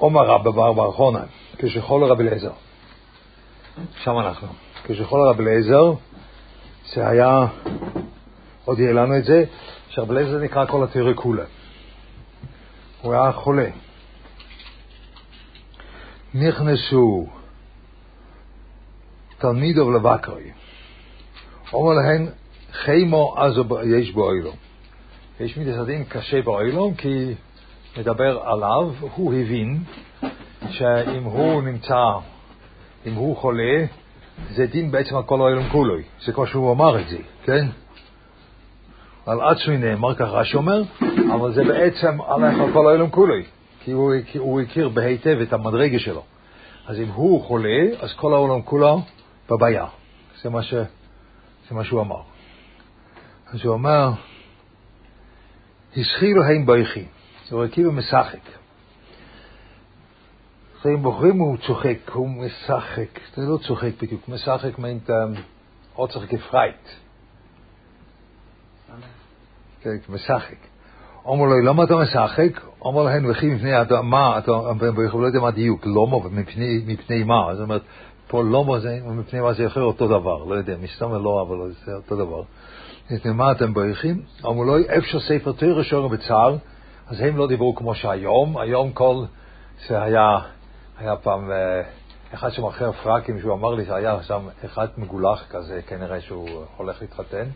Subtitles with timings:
[0.00, 1.22] עומר רבא בר בר חונה,
[1.58, 2.52] כשחול רבי אליעזר.
[4.02, 4.48] שם אנחנו.
[4.84, 5.92] כשחול רבי אליעזר,
[6.92, 7.46] זה היה,
[8.64, 9.44] עוד יהיה לנו את זה,
[9.88, 11.44] שרבי אליעזר נקרא כל התיאורי כולה.
[13.02, 13.68] הוא היה חולה.
[16.34, 17.26] נכנסו
[19.38, 20.50] תלמידו לבקרי,
[21.72, 22.26] אומר להן,
[22.72, 23.54] חיימו אז
[23.84, 24.56] יש בו אילום.
[25.40, 27.34] יש הדין קשה באילום, כי
[27.98, 29.78] מדבר עליו, הוא הבין
[30.70, 32.12] שאם הוא נמצא,
[33.06, 33.84] אם הוא חולה,
[34.50, 36.02] זה דין בעצם על כל האילום כולוי.
[36.24, 37.66] זה כמו שהוא אמר את זה, כן?
[39.26, 40.82] על עצמי נאמר, כך רש"י אומר,
[41.34, 43.44] אבל זה בעצם על כל האילום כולוי,
[43.84, 46.22] כי הוא, הוא הכיר בהיטב את המדרגה שלו.
[46.86, 49.00] אז אם הוא חולה, אז כל העולם כולו
[49.50, 49.86] בבעיה.
[50.42, 50.74] זה מה, ש...
[51.68, 52.20] זה מה שהוא אמר.
[53.52, 54.10] אז הוא אומר,
[55.96, 56.66] הסחילו הם
[57.50, 58.60] בויכי, הוא כאילו משחק.
[60.84, 65.10] הם בוחרים הוא צוחק, הוא משחק, זה לא צוחק בדיוק, משחק meint
[65.94, 66.88] עוצר גפרייט.
[69.82, 70.56] כן, משחק.
[71.24, 72.60] אומר לו, למה אתה משחק?
[72.80, 73.70] אומר להם, וכי מפני
[74.02, 74.50] מה, אתה
[75.14, 76.16] לא יודע מה הדיוק, למה
[76.86, 77.82] מפני מה, זאת אומרת,
[78.28, 81.94] פה למה זה, מפני מה זה אחר אותו דבר, לא יודע, מסתום לא, אבל זה
[81.94, 82.42] אותו דבר.
[83.10, 84.22] מפני מה אתם בורחים?
[84.44, 86.56] אמרו לו, אפשר ספר תרא שורה בצער,
[87.10, 89.24] אז הם לא דיברו כמו שהיום, היום כל,
[89.88, 90.38] זה היה,
[90.98, 91.82] היה פעם אה,
[92.34, 97.48] אחד שמוכר פרקים, שהוא אמר לי שהיה שם אחד מגולח כזה, כנראה שהוא הולך להתחתן,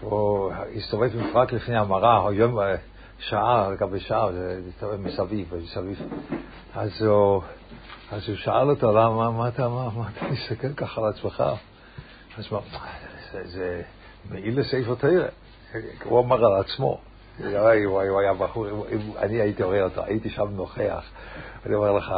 [0.00, 2.74] הוא הסתובב עם פרק לפני המראה, היום אה,
[3.18, 6.02] שעה על גבי שעה, זה הסתובב מסביב, מסביב.
[6.74, 7.42] אז הוא,
[8.12, 11.44] אז הוא שאל אותו, למה, מה אתה, מה, מה אתה מסתכל ככה על עצמך?
[12.38, 12.58] אז מה,
[13.32, 13.82] זה, זה
[14.30, 15.28] מעיל לספר תרא.
[16.04, 17.00] הוא אמר על עצמו.
[17.40, 18.66] וואי, וואי, הוא היה בחור,
[19.18, 21.04] אני הייתי רואה אותו, הייתי שם נוכח.
[21.66, 22.14] אני אומר לך,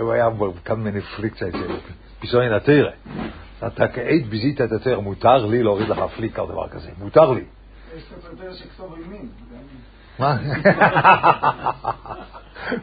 [0.00, 0.28] הוא היה
[0.64, 1.48] כאן מיני פליקציה,
[2.20, 2.90] ביזיון התרא.
[3.66, 7.44] אתה כעת ביזית את התרא, מותר לי להוריד לך פליק על דבר כזה, מותר לי.
[7.96, 9.28] יש ספר תרא שכתוב ימין.
[10.18, 10.36] מה?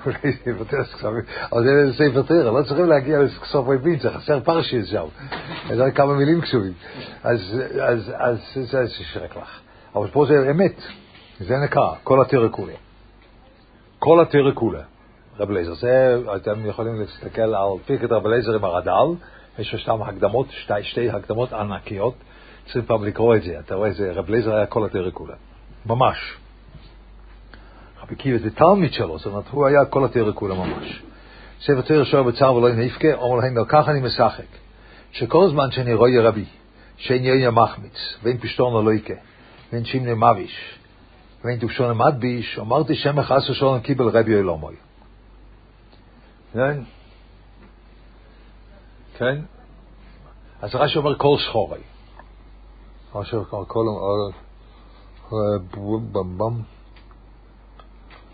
[0.06, 4.39] אולי זה יוותר סכסובים, אבל זה ספר תרא, לא צריכים להגיע לסכסוף ימין, זה חסר
[4.39, 5.06] פרשיס שם.
[5.69, 6.73] יש רק כמה מילים קשובים.
[7.23, 7.39] אז
[8.53, 9.59] זה ששרק לך.
[9.95, 10.81] אבל פה זה אמת,
[11.40, 12.73] זה נקרא, כל התרא כולה.
[14.00, 14.81] כל התרא כולה.
[15.40, 19.25] רב אליעזר, זה, אתם יכולים להסתכל על פרקת רב אליעזר עם הרד"ל,
[19.59, 22.13] יש לו שתיים הקדמות, שתי, שתי הקדמות ענקיות,
[22.63, 25.35] צריכים פעם לקרוא את זה, אתה רואה, זה, רב אליעזר היה כל התרא כולה.
[25.85, 26.34] ממש.
[28.03, 31.01] רבי קיבא זה תלמיד שלו, זאת אומרת, הוא היה כל התרא כולה ממש.
[31.62, 34.45] ספר תרא שוער בצער ולא נפקה, אומר להם, ככה אני משחק.
[35.12, 36.45] שכל זמן שאני רואה רבי,
[36.97, 39.13] שאין יהיה מחמיץ, ואין פשטון לא יקה,
[39.74, 40.79] ואין שימנה מביש,
[41.45, 44.75] ואין דושון מדביש, אמרתי שם חס ושלום קיבל רבי אלומוי.
[46.53, 46.81] כן?
[49.17, 49.41] כן?
[50.61, 51.79] אז רש"י אומר כל שחורי.
[53.16, 53.85] רש"י אומר כל...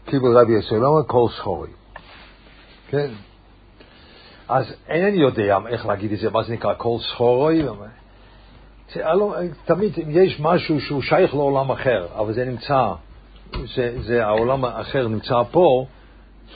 [0.05, 1.69] קיבל רבי יסולמה כל שחורי.
[2.87, 3.11] כן?
[4.47, 7.63] אז אינני יודע איך להגיד את זה, מה זה נקרא כל שחורי.
[9.65, 12.93] תמיד יש משהו שהוא שייך לעולם אחר, אבל זה נמצא,
[13.75, 15.85] זה, זה העולם האחר נמצא פה,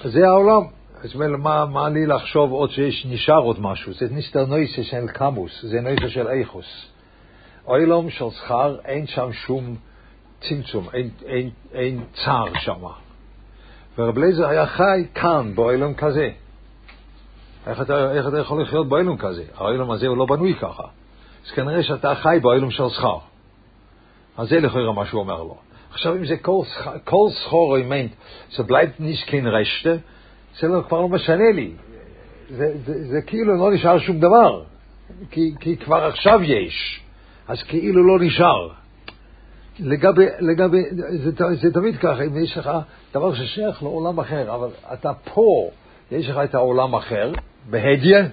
[0.03, 0.61] זה העולם.
[1.03, 3.93] אז אומר, מה, מה לי לחשוב עוד שיש, נשאר עוד משהו?
[3.93, 6.85] זה ניסטר נויסה של קמוס, זה נויסה של איכוס.
[7.67, 9.75] אוילום של שכר, אין שם שום
[10.41, 12.85] צמצום, אין, אין, אין צער שם.
[13.97, 16.29] ורב לייזר היה חי כאן, באוילום כזה.
[17.67, 19.43] איך אתה, איך אתה יכול לחיות באוילום כזה?
[19.55, 20.83] האוילום הזה הוא לא בנוי ככה.
[21.45, 23.17] אז כנראה שאתה חי באוילום של שכר.
[24.37, 25.57] אז זה לכאורה מה שהוא אומר לו.
[25.91, 26.35] עכשיו, אם זה
[27.03, 28.11] כל שכור אימנט,
[28.99, 29.89] nicht kein Rechte,
[30.59, 31.71] זה לא, כבר לא משנה לי.
[32.49, 34.63] זה, זה, זה כאילו לא נשאר שום דבר,
[35.31, 37.01] כי, כי כבר עכשיו יש,
[37.47, 38.69] אז כאילו לא נשאר.
[39.79, 40.83] לגבי, לגבי,
[41.23, 41.31] זה,
[41.61, 42.69] זה תמיד ככה, אם יש לך
[43.13, 45.69] דבר ששייך לעולם אחר, אבל אתה פה,
[46.11, 47.31] יש לך את העולם אחר,
[47.69, 48.27] בהדיה,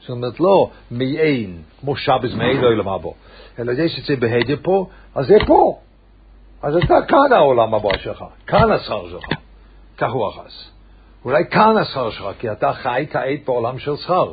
[0.00, 3.14] זאת אומרת לא מעין, כמו שבס מעין לא ילמה בו,
[3.58, 5.78] אלא יש את זה בהדיה פה, אז זה פה.
[6.62, 9.24] אז אתה כאן העולם הבא שלך, כאן השכר שלך,
[9.98, 10.70] כך הוא אחס.
[11.24, 14.32] אולי כאן השכר שלך, כי אתה חי כעת בעולם של שכר.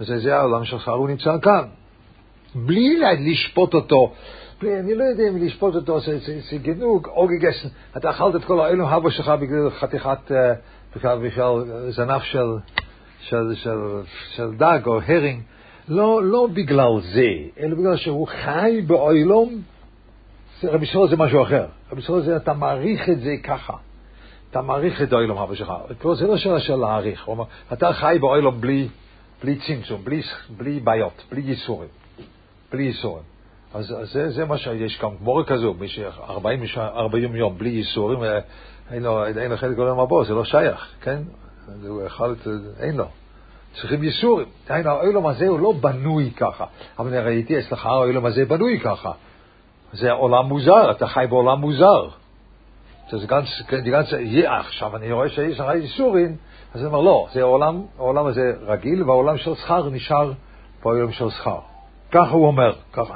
[0.00, 1.64] אז זה העולם של שכר, הוא נמצא כאן.
[2.54, 4.12] בלי לשפוט אותו,
[4.60, 8.36] בלי, אני לא יודע אם לשפוט אותו, זה, זה, זה גנוג, או גגסן, אתה אכלת
[8.36, 10.18] את כל האלו הבו שלך בגלל חתיכת,
[10.96, 12.46] בגלל, בגלל זנב של,
[13.28, 13.78] של, של,
[14.34, 15.42] של דג או הרינג,
[15.88, 17.30] לא, לא בגלל זה,
[17.60, 19.62] אלא בגלל שהוא חי באוילום,
[20.64, 21.66] רבי ישראל זה משהו אחר.
[21.92, 23.72] רבי ישראל זה, אתה מעריך את זה ככה.
[24.50, 25.72] אתה מעריך את האוילום הבא שלך.
[26.14, 27.24] זה לא שאלה של להעריך.
[27.24, 28.88] הוא אומר, אתה חי באוילום בלי,
[29.42, 30.22] בלי צמצום, בלי,
[30.56, 31.88] בלי בעיות, בלי ייסורים.
[32.72, 33.24] בלי ייסורים.
[33.74, 38.38] אז, אז זה, זה מה שיש כאן, גמורה כזו, מי ש-40 יום בלי ייסורים, אה,
[38.90, 41.22] אין לו, אין לו חלק עולם הבא, זה לא שייך, כן?
[41.88, 42.36] הוא יכול,
[42.80, 43.06] אין לו.
[43.74, 44.46] צריכים ייסורים.
[44.68, 46.64] דהיינו, האוילום הזה הוא לא בנוי ככה.
[46.98, 49.12] אבל אני ראיתי אצלך, האוילום הזה בנוי ככה.
[49.92, 52.08] זה עולם מוזר, אתה חי בעולם מוזר.
[53.10, 53.42] זה גם,
[54.58, 56.36] עכשיו אני רואה שיש לך ייסורים,
[56.74, 60.32] אז אני אומר, לא, זה עולם, העולם הזה רגיל, והעולם של שכר נשאר
[60.82, 61.58] בעולם של שכר.
[62.12, 63.14] ככה הוא אומר, ככה.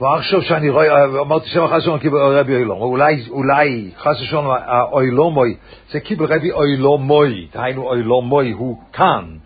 [0.00, 5.56] ועכשיו שאני רואה, אמרתי שם חס ושלום קיבל רבי אוילום, אולי, אולי, חס ושלום, האוילומוי,
[5.90, 9.36] זה קיבל רבי אוילומוי, דהיינו אוילומוי הוא כאן.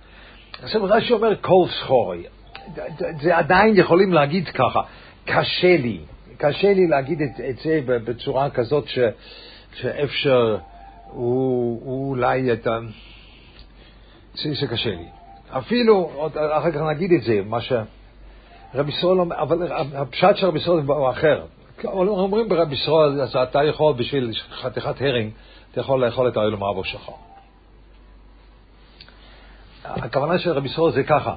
[0.62, 2.22] עכשיו רש"י אומר כל סחורי,
[3.20, 4.80] זה עדיין יכולים להגיד ככה,
[5.24, 6.00] קשה לי,
[6.36, 8.98] קשה לי להגיד את, את זה בצורה כזאת ש,
[9.74, 10.58] שאפשר,
[11.06, 12.78] הוא, הוא אולי את ה...
[14.34, 15.06] זה קשה לי.
[15.50, 17.72] אפילו, אחר כך נגיד את זה, מה ש...
[18.74, 21.44] רבי ישראל, אבל הפשט של רבי ישראל הוא אחר.
[21.84, 25.32] אומרים ברבי ישראל, אז אתה יכול בשביל חתיכת הרינג,
[25.72, 27.10] אתה יכול לאכול את האלו מאבו שלך.
[29.84, 31.34] הכוונה של רבי ישראל זה ככה,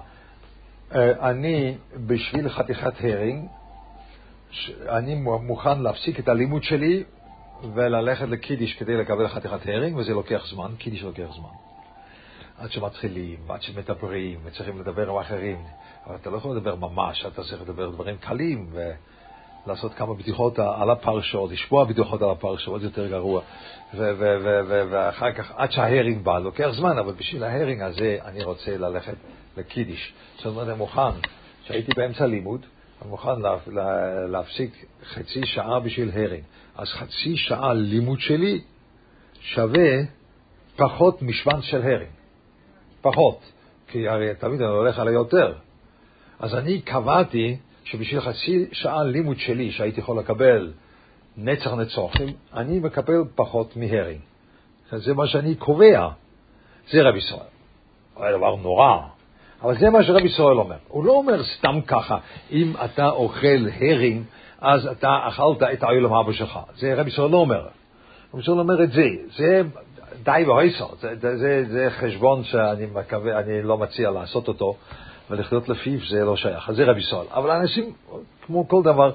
[0.96, 1.76] אה, אני
[2.08, 3.48] בשביל חתיכת הרינג,
[4.90, 7.04] אני מוכן להפסיק את הלימוד שלי
[7.74, 11.67] וללכת לקידיש כדי לקבל חתיכת הרינג, וזה לוקח זמן, קידיש לוקח זמן.
[12.58, 15.58] עד שמתחילים, עד שמדברים, וצריכים לדבר עם אחרים.
[16.08, 18.70] אבל אתה לא יכול לדבר ממש, אתה צריך לדבר דברים קלים,
[19.66, 23.42] ולעשות כמה בדיחות על הפרשות, לשמוע בדיחות על הפרשות, עוד יותר גרוע.
[23.94, 29.16] ואחר כך, עד שההרינג בא, לוקח זמן, אבל בשביל ההרינג הזה אני רוצה ללכת
[29.58, 30.14] לקידיש.
[30.38, 31.12] זאת אומרת, אני מוכן,
[31.64, 32.66] כשהייתי באמצע לימוד,
[33.02, 36.44] אני מוכן לה, לה, להפסיק חצי שעה בשביל הרינג.
[36.76, 38.62] אז חצי שעה לימוד שלי
[39.42, 39.90] שווה
[40.76, 42.17] פחות משוונץ של הרינג.
[43.02, 43.40] פחות.
[43.88, 45.54] כי הרי תמיד אני הולך על היותר.
[46.40, 50.74] אז אני קבעתי שבשביל חצי שעה לימוד שלי, שהייתי יכול לקבל
[51.38, 54.20] נצח נצוחים, אני מקבל פחות מהרינג.
[54.92, 56.10] זה מה שאני קובע.
[56.92, 57.48] זה רבי ישראל.
[58.18, 58.98] זה דבר נורא.
[59.62, 60.76] אבל זה מה שרבי ישראל אומר.
[60.88, 62.18] הוא לא אומר סתם ככה,
[62.52, 64.24] אם אתה אוכל הרינג,
[64.62, 66.60] אז אתה אכלת את העולם אבא שלך.
[66.78, 67.68] זה רבי ישראל לא אומר.
[68.34, 69.10] רבי ישראל אומר את זה.
[69.38, 69.62] זה
[70.24, 70.88] די והויסר.
[71.02, 74.76] זה, זה, זה, זה חשבון שאני מקווה, אני לא מציע לעשות אותו.
[75.30, 76.72] ולחיות לפיו זה לא שייך.
[76.72, 77.26] זה רבי סול.
[77.34, 77.94] אבל אנשים,
[78.46, 79.12] כמו כל דבר,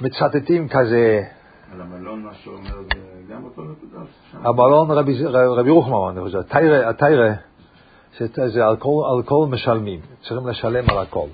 [0.00, 1.22] מצטטים כזה...
[1.74, 4.04] על המלון, מה שאומר, זה גם אותו נקודה?
[4.32, 7.32] המלון, רבי, רבי רוחמן, אני חושב, התיירה, התיירה,
[8.46, 11.26] זה על כל, על כל משלמים, צריכים לשלם על הכל.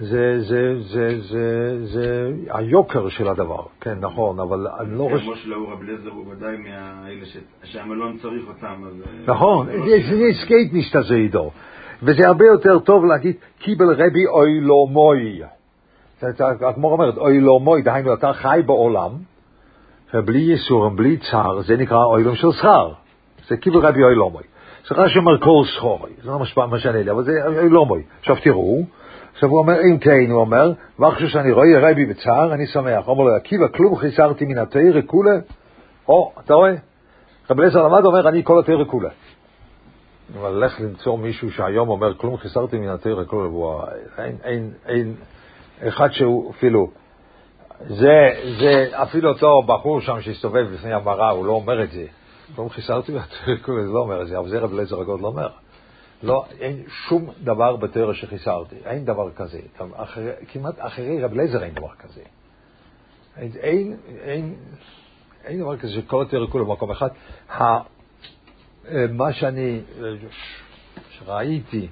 [0.00, 5.24] זה, זה, זה, זה, זה היוקר של הדבר, כן, נכון, אבל אני לא חושב...
[5.24, 7.26] כמו שלאור אליעזר הוא ודאי מהאלה
[7.64, 8.94] שהמלון צריך אותם, אז...
[9.26, 11.50] נכון, זה סקייט נשתזה איתו.
[12.02, 15.42] וזה הרבה יותר טוב להגיד קיבל רבי אוי לא מוי.
[16.40, 19.10] הגמור אומרת אוי לא מוי, דהיינו אתה חי בעולם,
[20.14, 22.92] ובלי ייסורים, בלי צער, זה נקרא אוילום של שכר.
[23.48, 24.42] זה קיבל רבי אוי לא מוי.
[24.88, 28.02] זה רש"י אומר כל סחורי, זה לא משנה לי, אבל זה אוי לא מוי.
[28.20, 28.84] עכשיו תראו,
[29.38, 33.08] עכשיו הוא אומר, אם כן, הוא אומר, ועכשיו שאני רואה רבי בצער, אני שמח.
[33.08, 35.38] אומר לו, עקיבא, כלום חיסרתי מן התרא כולה?
[36.08, 36.74] או, אתה רואה?
[37.50, 39.08] רבי אליעזר למד אומר, אני כל התרא כולה.
[40.34, 43.80] אבל לך למצוא מישהו שהיום אומר, כלום חיסרתי מן התרא, כלום,
[44.18, 45.14] אין, אין, אין
[45.88, 46.90] אחד שהוא אפילו,
[47.80, 48.28] זה,
[48.60, 52.04] זה, אפילו אותו בחור שם שהסתובב בפני המראה, הוא לא אומר את זה.
[52.56, 55.20] כלום חיסרתי מן התרא, כלום, זה לא אומר את זה, אבל זה רב אליעזר הגוד
[55.20, 55.48] לא אומר.
[56.22, 59.60] לא, אין שום דבר בתרא שחיסרתי, אין דבר כזה.
[59.94, 62.22] אחרי, כמעט אחרי רב אליעזר אין דבר כזה.
[63.36, 64.54] אין, אין, אין,
[65.44, 67.08] אין דבר כזה שכל התרא כולו במקום אחד.
[69.10, 69.80] מה שאני
[71.26, 71.88] ראיתי,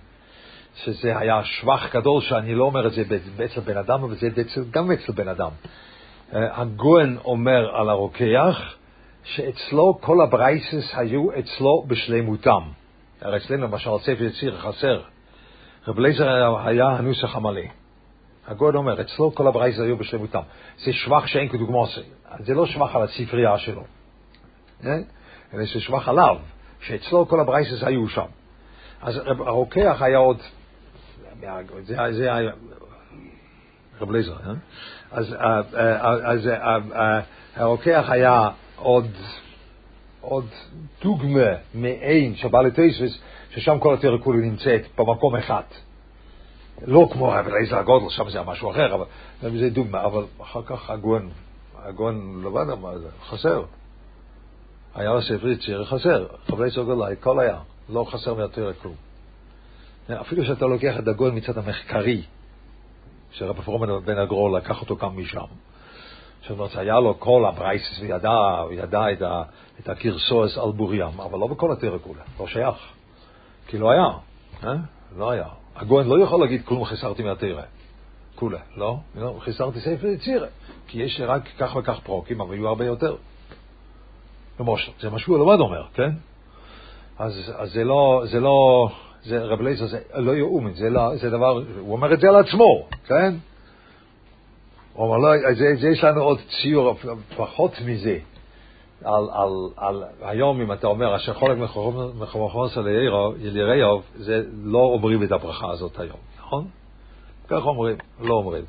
[0.74, 3.02] שזה היה שבח גדול, שאני לא אומר את זה
[3.44, 4.28] אצל בן אדם, אבל זה
[4.70, 5.50] גם אצל בן אדם.
[6.32, 8.74] הגוהן אומר על הרוקח,
[9.24, 12.62] שאצלו כל הברייסס היו אצלו בשלמותם.
[13.20, 15.02] הרי אצלנו למשל ספר יציר חסר.
[15.88, 17.60] רב לייזר היה הנוסח המלא.
[18.46, 20.40] הגאון אומר, אצלו כל הברייסס היו בשלמותם.
[20.78, 22.02] זה שבח שאין כדוגמו זה.
[22.38, 23.84] זה לא שבח על הספרייה שלו,
[24.84, 26.36] אלא זה שבח עליו.
[26.80, 28.26] שאצלו כל הברייסס היו שם.
[29.02, 30.38] אז הרוקח היה עוד,
[31.82, 32.50] זה, היה
[34.00, 34.52] רב לייזר, אה?
[35.10, 36.50] אז, אה, אה, אז
[37.56, 39.06] הרוקח היה עוד,
[40.28, 40.46] עוד
[41.02, 43.18] דוגמה מעין שבא לטייסס,
[43.50, 45.62] ששם כל התרא כולי נמצאת במקום אחד.
[46.86, 49.04] לא כמו רב לייזר הגודל, שם זה משהו אחר, אבל
[49.58, 51.30] זה דוגמה, אבל אחר כך הגון,
[51.78, 53.62] הגון לבד אמר, חסר.
[54.94, 58.94] היה לו ספר יציר חסר, חבלי סוגרלי, הכל היה, לא חסר מהתורה כלום.
[60.20, 62.22] אפילו שאתה לוקח את הגול מצד המחקרי,
[63.30, 65.46] שרב פרומן בן הגרול לקח אותו כאן משם,
[66.48, 69.42] זאת אומרת, היה לו כל הברייסס וידע, וידע את, ה,
[69.80, 72.76] את הגרסוס על בוריים, אבל לא בכל התורה כולה, לא שייך.
[73.66, 74.06] כי לא היה,
[74.64, 74.74] אה?
[75.16, 75.46] לא היה.
[75.76, 77.62] הגויין לא יכול להגיד כלום חסרתי מהתורה.
[78.34, 78.96] כולה, לא?
[79.14, 80.46] לא, חיסרתי ספר יצירה,
[80.86, 83.16] כי יש רק כך וכך פרוקים, אבל יהיו הרבה יותר.
[84.60, 86.10] למושל, זה מה שהוא לבד אומר, כן?
[87.18, 88.88] אז, אז זה לא, זה לא,
[89.22, 92.36] זה רב לייזר, זה לא יאומן, זה, לא, זה דבר, הוא אומר את זה על
[92.36, 93.34] עצמו, כן?
[94.96, 96.98] הוא אומר, לא, זה, זה יש לנו עוד ציור
[97.36, 98.18] פחות מזה.
[99.04, 101.58] על, על, על היום, אם אתה אומר, אשר חולק
[102.18, 102.88] מחומכוס על
[103.38, 106.68] יליריוב, זה לא אומרים את הברכה הזאת היום, נכון?
[107.48, 108.64] כך אומרים, לא אומרים.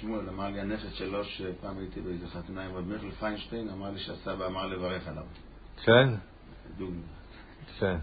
[0.00, 3.98] שמואל אמר לי הנכד שלו, שפעם הייתי באיזה חתונה עם רב מיכאל פיינשטיין, אמר לי
[3.98, 5.22] שהסבא אמר לברך עליו.
[5.84, 6.08] כן?
[7.78, 7.96] כן.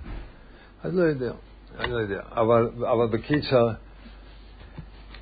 [0.86, 1.32] אני לא יודע,
[1.80, 2.22] אני לא יודע.
[2.32, 3.68] אבל, אבל בקיצר,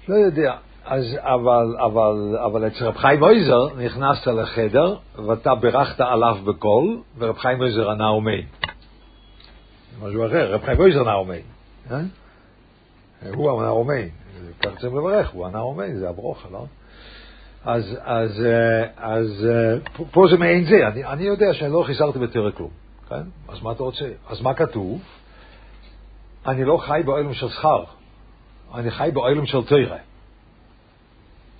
[0.07, 0.57] לא יודע.
[0.85, 7.37] אז, אבל, אבל, אבל אצל רב חיים אויזר נכנסת לחדר ואתה בירכת עליו בקול, ורב
[7.37, 8.45] חיים אויזר ענה ומי.
[10.01, 11.41] משהו אחר, רב חיים אויזר ענה ומי.
[11.91, 11.99] אה?
[13.33, 14.09] הוא ענה ומי.
[14.59, 16.65] כך צריכים לברך, הוא ענה ומי, זה הברוכה, לא?
[17.65, 22.19] אז, אז, אה, אז אה, פה זה מעין זה, אני, אני יודע שאני לא חיסרתי
[22.19, 22.69] בתרא כלום,
[23.09, 23.23] כן?
[23.49, 24.05] אז מה אתה רוצה?
[24.29, 25.01] אז מה כתוב?
[26.47, 27.83] אני לא חי באוילם של שכר,
[28.75, 29.97] אני חי באוילם של תרא.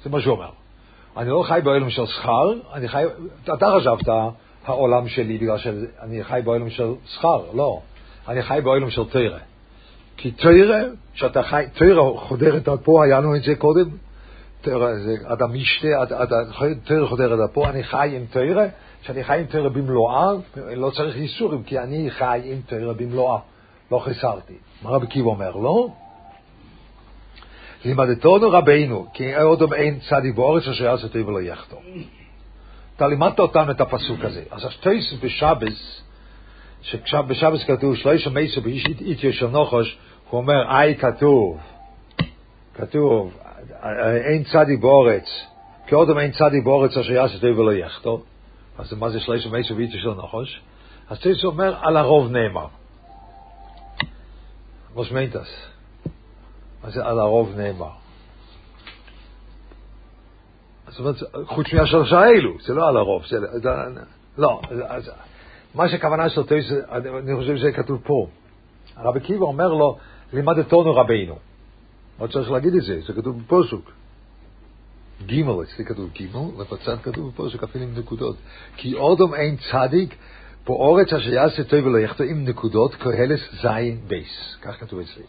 [0.06, 0.50] זה מה שהוא אומר.
[1.18, 3.04] אני לא חי באוילם של שכר, אני חי,
[3.44, 4.10] אתה חשבת
[4.66, 7.80] העולם שלי בגלל שאני חי באוילם של שכר, לא.
[8.28, 9.38] אני חי באוילם של תרא.
[10.18, 10.82] כי תרא,
[11.14, 13.90] שאתה חי, תרא חודרת עד פה, היה לנו את זה קודם,
[14.62, 15.16] תרא זה
[15.96, 16.30] עד, עד,
[16.84, 18.66] תרא חודרת עד פה, אני חי עם תרא,
[19.02, 20.32] שאני חי עם תרא במלואה,
[20.76, 23.38] לא צריך איסורים, כי אני חי עם תרא במלואה,
[23.92, 24.54] לא חיסרתי.
[24.82, 25.56] מה רבי עקיבא אומר?
[25.56, 25.90] לא.
[27.86, 31.80] לימדתנו רבינו, כי עוד אין צדיק באורץ אשר יעשה טוב ולא יחתום.
[32.96, 34.44] אתה לימדת אותנו את הפסוק הזה.
[34.52, 36.02] אז השטייס בשבס,
[36.82, 39.98] שבשבס כתוב שלושה מייסו באיש איתיו של נוחש,
[40.30, 41.60] הוא אומר, איי כתוב,
[42.74, 43.38] כתוב,
[44.26, 45.30] אין צדיק באורץ,
[45.88, 48.22] כי עוד אין צדיק באורץ אשר יעשה טוב ולא יחתום.
[48.78, 50.62] אז מה זה שלושה מייסו באיתיו של נוחש?
[51.10, 52.68] אז שטייס אומר, על הרוב נאמר.
[54.96, 55.36] Was meint?
[56.86, 57.90] אז על הרוב נאמר.
[60.88, 61.16] זאת אומרת,
[61.46, 63.70] חוץ מהשלושה האלו, זה לא על הרוב, זה, זה
[64.38, 65.12] לא, אז,
[65.76, 68.28] מה שהכוונה של טייס, אני חושב שזה כתוב פה.
[68.96, 69.98] הרב עקיבא אומר לו,
[70.34, 71.36] לימדתנו רבינו.
[72.22, 73.92] לא צריך להגיד את זה, זה כתוב בפוסוק.
[75.26, 78.36] ג' אצלי כתוב ג', ובצד כתוב בפוסוק אפילו עם נקודות.
[78.76, 80.16] כי אודם אין צדיק
[80.66, 84.58] באורץ אשר יעשה טוב ולא יחטוא עם נקודות, קהלס זין בייס.
[84.62, 85.24] כך כתוב אצלי.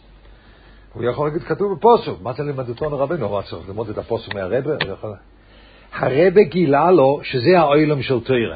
[0.93, 3.29] הוא יכול להגיד, כתוב בפוסוק, מה זה לימדותו לרבנו?
[3.29, 4.75] מה צריך ללמוד את הפוסוק מהרבה?
[5.93, 8.55] הרבה גילה לו שזה האוילם של תרא.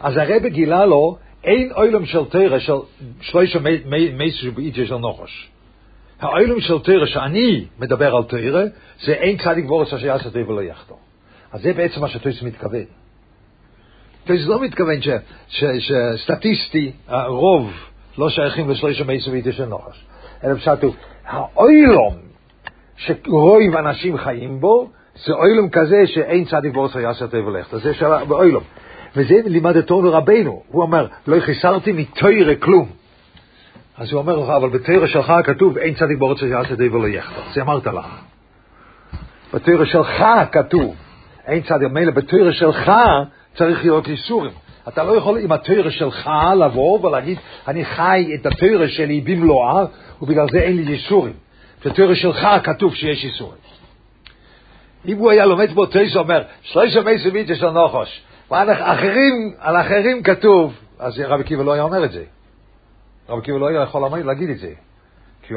[0.00, 2.72] אז הרבה גילה לו, אין אוילם של תרא של
[3.20, 3.58] שלושה
[4.12, 5.50] מייסו באיתיה של נוחש.
[6.20, 8.62] האוילם של תרא שאני מדבר על תרא,
[9.04, 10.98] זה אין צדיק בורס אשר יעשה טוב ולא יחתום.
[11.52, 12.84] אז זה בעצם מה שטויס מתכוון.
[14.24, 14.96] טויס לא מתכוון
[15.48, 17.72] שסטטיסטי, הרוב
[18.18, 20.04] לא שייכים לשלושה מייסו באיתיה של נוחש.
[20.44, 20.94] אלא פשטו,
[21.26, 22.14] האוילום
[22.96, 24.90] שרואים אנשים חיים בו,
[25.26, 27.78] זה אוילום כזה שאין צדיק בעושה יעשה טוב ולכת.
[27.78, 28.62] זה שאלה באוילום.
[29.16, 30.62] וזה לימדתו ורבנו.
[30.68, 32.88] הוא אומר, לא חיסרתי מתוירה כלום.
[33.98, 37.32] אז הוא אומר לך, אבל בתוירה שלך כתוב, אין צדיק בעושה יעשה טוב ולכת.
[37.54, 38.06] זה אמרת לך.
[39.54, 40.94] בתוירה שלך כתוב,
[41.46, 42.92] אין צדיק, מילא בתוירה שלך
[43.54, 44.52] צריך להיות איסורים.
[44.88, 49.84] אתה לא יכול עם התוירה שלך לבוא ולהגיד, אני חי את התוירה שלי במלואה,
[50.22, 51.32] ובגלל זה אין לי ייסורים.
[51.84, 53.58] בתוירה שלך כתוב שיש ייסורים.
[55.06, 59.76] אם הוא היה לומד פה תוירה אומר, שלושה מי סבית יש לו נוחש, אחרים, על
[59.76, 62.24] אחרים כתוב, אז רבי עקיבא לא היה אומר את זה.
[63.28, 64.72] רבי עקיבא לא היה יכול להגיד את זה.
[65.42, 65.54] כי,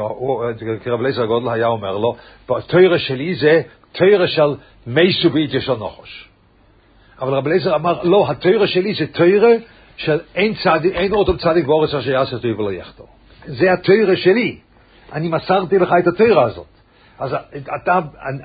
[0.89, 2.15] רב אליעזר הגודל היה אומר לו,
[2.67, 4.55] תוירה שלי זה תוירה של
[4.87, 6.29] מי סבית יש לו נוחש.
[7.21, 9.51] אבל רב אליעזר אמר, לא, התוירה שלי זה תוירה
[9.97, 13.07] של אין צדיק, אין אותו צדיק באורץ אשר יעשה טוב ולא יחתור.
[13.45, 14.57] זה התוירה שלי.
[15.13, 16.65] אני מסרתי לך את התוירה הזאת.
[17.19, 17.35] אז
[17.75, 17.99] אתה,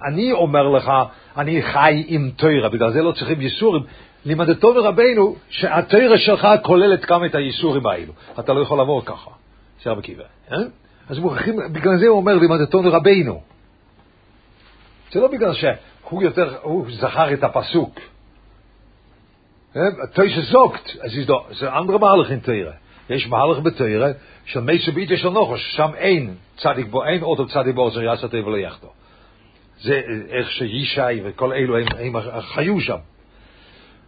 [0.08, 0.92] אני אומר לך,
[1.36, 3.82] אני חי עם תוירה, בגלל זה לא צריכים ייסורים.
[4.24, 8.12] לימדתו מרבנו שהתוירה שלך כוללת גם את הייסורים האלו.
[8.38, 9.30] אתה לא יכול לעבור ככה.
[9.82, 10.24] זה רבי עקיבא.
[10.52, 10.58] אה?
[11.08, 13.40] אז מוכרחים, בגלל זה הוא אומר לימדתו מרבנו.
[15.12, 18.00] זה לא בגלל שהוא יותר, הוא זכר את הפסוק.
[20.14, 22.00] Teuse sagt, es ist doch, es ist ein anderer
[22.42, 22.74] Teire.
[23.10, 24.08] יש מהלך בתוירה
[24.44, 28.28] של מייסו ביטה של נוחש, שם אין צדיק בו, אין אותו צדיק בו, זה יעשה
[28.28, 28.88] טבע ליחדו.
[29.80, 32.96] זה איך שישי וכל אלו הם, הם חיו שם.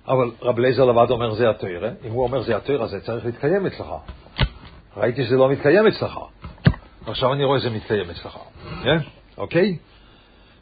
[0.09, 3.67] אבל רב אליעזר לבד אומר זה התוירה, אם הוא אומר זה התוירה, זה צריך להתקיים
[3.67, 3.87] אצלך.
[4.97, 6.19] ראיתי שזה לא מתקיים אצלך.
[7.07, 8.39] עכשיו אני רואה שזה מתקיים אצלך,
[8.83, 8.99] כן?
[9.39, 9.77] אוקיי?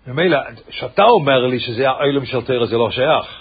[0.07, 0.39] ממילא,
[0.69, 3.40] כשאתה אומר לי שזה האוילם של תוירה זה לא שייך,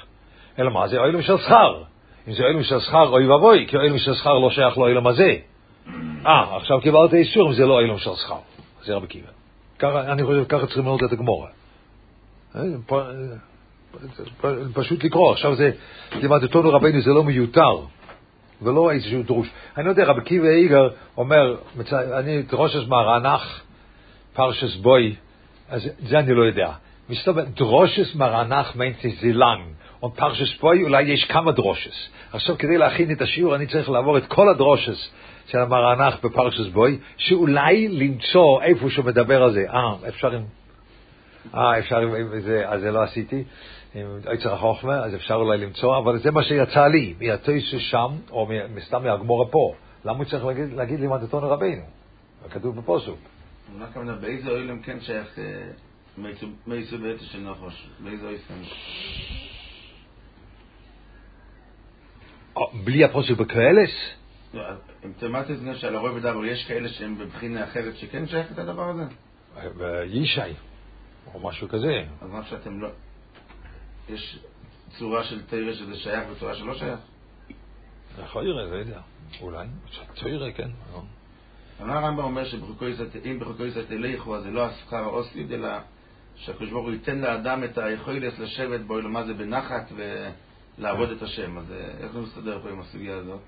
[0.59, 0.87] אלא מה?
[0.87, 1.83] זה האוילם של שכר.
[2.27, 5.35] אם זה אוילם של שכר, אוי ואבוי, כי אוילם של שכר לא שייך לאוילם הזה.
[6.25, 8.39] אה, עכשיו קיבלת איסור אם זה לא אוילם של שכר.
[8.83, 9.27] זה רבי קיבל.
[9.79, 11.47] ככה, אני חושב, ככה צריכים לראות את הגמורה.
[12.55, 12.61] אה,
[14.73, 15.31] פשוט לקרוא.
[15.31, 15.71] עכשיו זה,
[16.15, 17.79] לימדתנו רבנו זה לא מיותר,
[18.61, 19.49] ולא איזשהו דרוש.
[19.77, 21.55] אני לא יודע, רבי קיבל איגר אומר,
[21.93, 23.61] אני דרושס מהרענך,
[24.33, 25.15] פרשס בוי,
[25.69, 26.71] אז זה אני לא יודע.
[27.09, 29.59] מסתובב, דרושס מהרענך מיינטי זילן.
[30.03, 32.09] או פרשס פוי, אולי יש כמה דרושס.
[32.31, 35.09] עכשיו, כדי להכין את השיעור, אני צריך לעבור את כל הדרושס
[35.47, 39.65] של המרנח בפרשס בוי, שאולי למצוא איפה שהוא מדבר על זה.
[39.69, 40.43] אה, אפשר עם...
[41.55, 43.43] אה, אפשר עם זה, אז זה לא עשיתי.
[43.95, 48.47] עם עצר החוכמה, אז אפשר אולי למצוא, אבל זה מה שיצא לי, מהטויס שם, או
[48.75, 49.73] מסתם מהגמורה פה.
[50.05, 51.81] למה הוא צריך להגיד, להגיד לימדתו לרבינו?
[52.49, 53.19] כתוב בפוסוק.
[53.77, 55.39] מה הכוונה, באיזה אוהל כן שייך
[56.67, 57.87] מייסו בעצם של נחוש?
[57.99, 58.37] באיזה אוהל?
[62.83, 63.91] בלי הפוסק בקהלס?
[64.53, 64.63] לא,
[65.05, 68.59] אם תמדת את זה שעל הרוב ודבר, יש כאלה שהם בבחינה אחרת שכן שייך את
[68.59, 69.03] הדבר הזה?
[70.05, 70.41] ישי,
[71.33, 72.03] או משהו כזה.
[72.21, 72.89] אז מה שאתם לא...
[74.09, 74.39] יש
[74.89, 76.99] צורה של תרא שזה שייך וצורה שלא שייך?
[78.23, 78.99] יכול להיות, לא יודע.
[79.41, 79.67] אולי,
[80.15, 80.69] תרא, כן.
[81.81, 85.69] אמר הרמב"ם אומר שאם בחוקויסא תלכו, אז זה לא השכר האוסליד, אלא
[86.35, 90.29] שהקדוש ברוך הוא ייתן לאדם את היכולת לשבת בו, מה זה בנחת ו...
[90.79, 91.57] לעבוד את השם.
[91.57, 93.39] אז אה, איך זה מסתדר פה עם הסוגיה הזאת?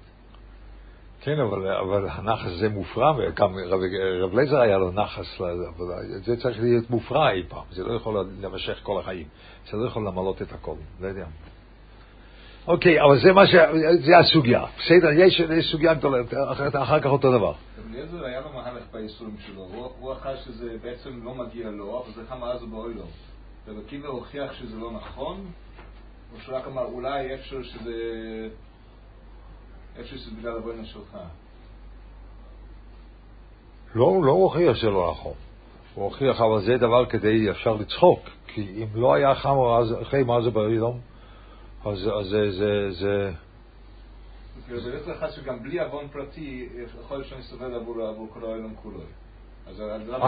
[1.22, 3.80] כן, אבל, אבל הנחס זה מופרע, וגם רב,
[4.22, 8.26] רב לייזר היה לו נחס, אבל זה צריך להיות מופרע אי פעם, זה לא יכול
[8.42, 9.28] להימשך כל החיים,
[9.72, 11.26] זה לא יכול למלות את הכל, לא יודע.
[12.68, 13.56] אוקיי, אבל זה מה ש...
[14.06, 14.66] זה הסוגיה.
[14.78, 17.52] בסדר, יש, יש סוגיה גדולה, אחר, אחר כך אותו דבר.
[17.52, 22.04] רב אליעזר היה לו מהלך בייסורים שלו, הוא, הוא אחר שזה בעצם לא מגיע לו,
[22.04, 23.06] אבל זה כמה אז הוא באוי לו.
[23.68, 25.46] רב עקיבא הוכיח שזה לא נכון,
[26.34, 27.94] או שהוא רק אמר, אולי איפשהו שזה...
[29.98, 31.18] איפשהו שזה בגלל הבוינה שלך.
[33.96, 35.34] לא, הוא לא הוכיח שלא נכון.
[35.96, 38.20] הוא הוכיח, אבל זה דבר כדי אפשר לצחוק.
[38.48, 39.34] כי אם לא היה
[40.26, 41.00] מה זה באילום,
[41.86, 42.52] אז זה...
[42.52, 43.32] זה, זה...
[44.76, 46.70] זה יותר אחד שגם בלי עוון פרטי,
[47.06, 49.00] יכול להיות שאני סובל עבור כל האילום כולו.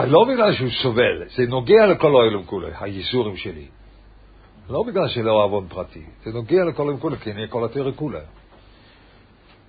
[0.08, 3.68] לא בגלל שהוא סובל, זה נוגע לכל האילום כולו, הייסורים שלי.
[4.70, 8.20] לא בגלל שלא עוון פרטי, זה נוגע לכל עם כולה, כי נהיה כל התרא כולה.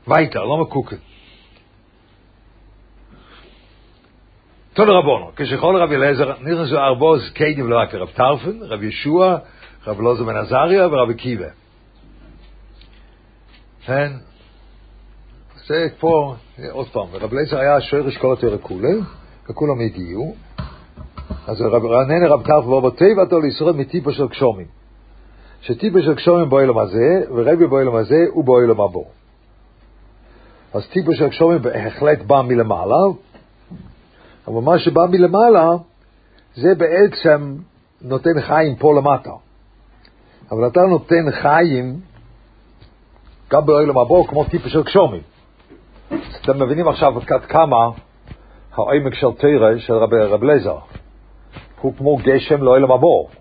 [0.09, 0.97] וייטר, לא מקוקן.
[4.75, 9.39] תודה רבונו, כשכל רבי אליעזר נכנסו ארבוז קיידים לא רק רב טרפן, רב ישוע,
[9.87, 11.49] רב לוזו בן עזריה ורבי קיבה.
[13.87, 14.13] כן,
[15.67, 16.35] זה פה,
[16.71, 18.95] עוד פעם, רב אליעזר היה שורש כל התרא כולה,
[19.51, 20.35] וכולם הגיעו.
[21.47, 24.84] אז רב רעננה רב טרפן ואבו תיבתו לישראל מטיפו של קשומים.
[25.65, 29.01] שטיפה של קשומים באוילם הזה, ורבי באוילם הזה הוא באוילם הבא.
[30.75, 33.05] אז טיפה של קשומים בהחלט בא מלמעלה,
[34.49, 35.71] אבל מה שבא מלמעלה,
[36.55, 37.57] זה בעצם
[38.03, 39.31] נותן חיים פה למטה.
[40.51, 42.01] אבל אתה נותן חיים
[43.51, 45.23] גם באוילם הבא, כמו טיפה של קשומים.
[46.43, 47.77] אתם מבינים עכשיו עד כמה
[48.73, 50.79] העמק של תרא של רבי רב לזר
[51.81, 53.35] הוא כמו גשם לאוילם הבא.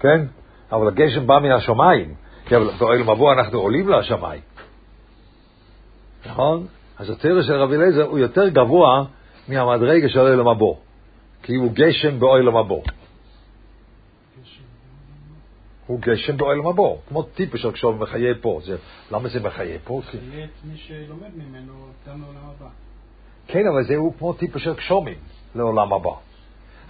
[0.00, 0.26] כן?
[0.72, 2.14] אבל הגשם בא מן השמיים,
[2.46, 4.40] כי באוהל מבוא אנחנו עולים לשמיים.
[6.26, 6.66] נכון?
[6.98, 9.04] אז התרא של רבי אליעזר הוא יותר גבוה
[9.48, 10.76] מהמדרגה של אוהל המבוא,
[11.42, 12.82] כי הוא גשם באוהל המבוא.
[15.86, 18.60] הוא גשם באוהל מבוא, כמו טיפוס של כשהוא מחיה פה.
[18.64, 18.76] זה,
[19.10, 20.00] למה זה מחיה פה?
[20.04, 21.72] מחיה את מי שלומד ממנו
[22.08, 22.68] גם לעולם הבא.
[23.46, 25.18] כן, אבל זה הוא כמו טיפוס של קשומים
[25.54, 26.10] לעולם הבא.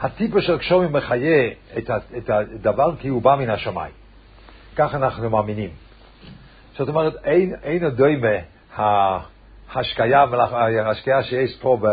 [0.00, 3.92] הטיפוס של קשומים מחיה את, את הדבר כי הוא בא מן השמיים.
[4.76, 5.70] כך אנחנו מאמינים.
[6.76, 8.36] זאת אומרת, אין, אין הדומה
[8.76, 10.24] ההשקיה,
[10.84, 11.86] ההשקיה שיש פה ב,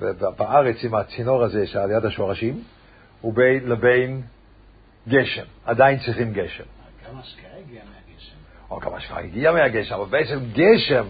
[0.00, 2.62] ב, בארץ עם הצינור הזה שעל יד השורשים,
[3.24, 4.22] ובין לבין
[5.08, 5.44] גשם.
[5.64, 6.64] עדיין צריכים גשם.
[7.08, 8.36] גם השקיה הגיעה מהגשם.
[8.70, 11.04] או גם השקיה הגיעה מהגשם, אבל בעצם גשם,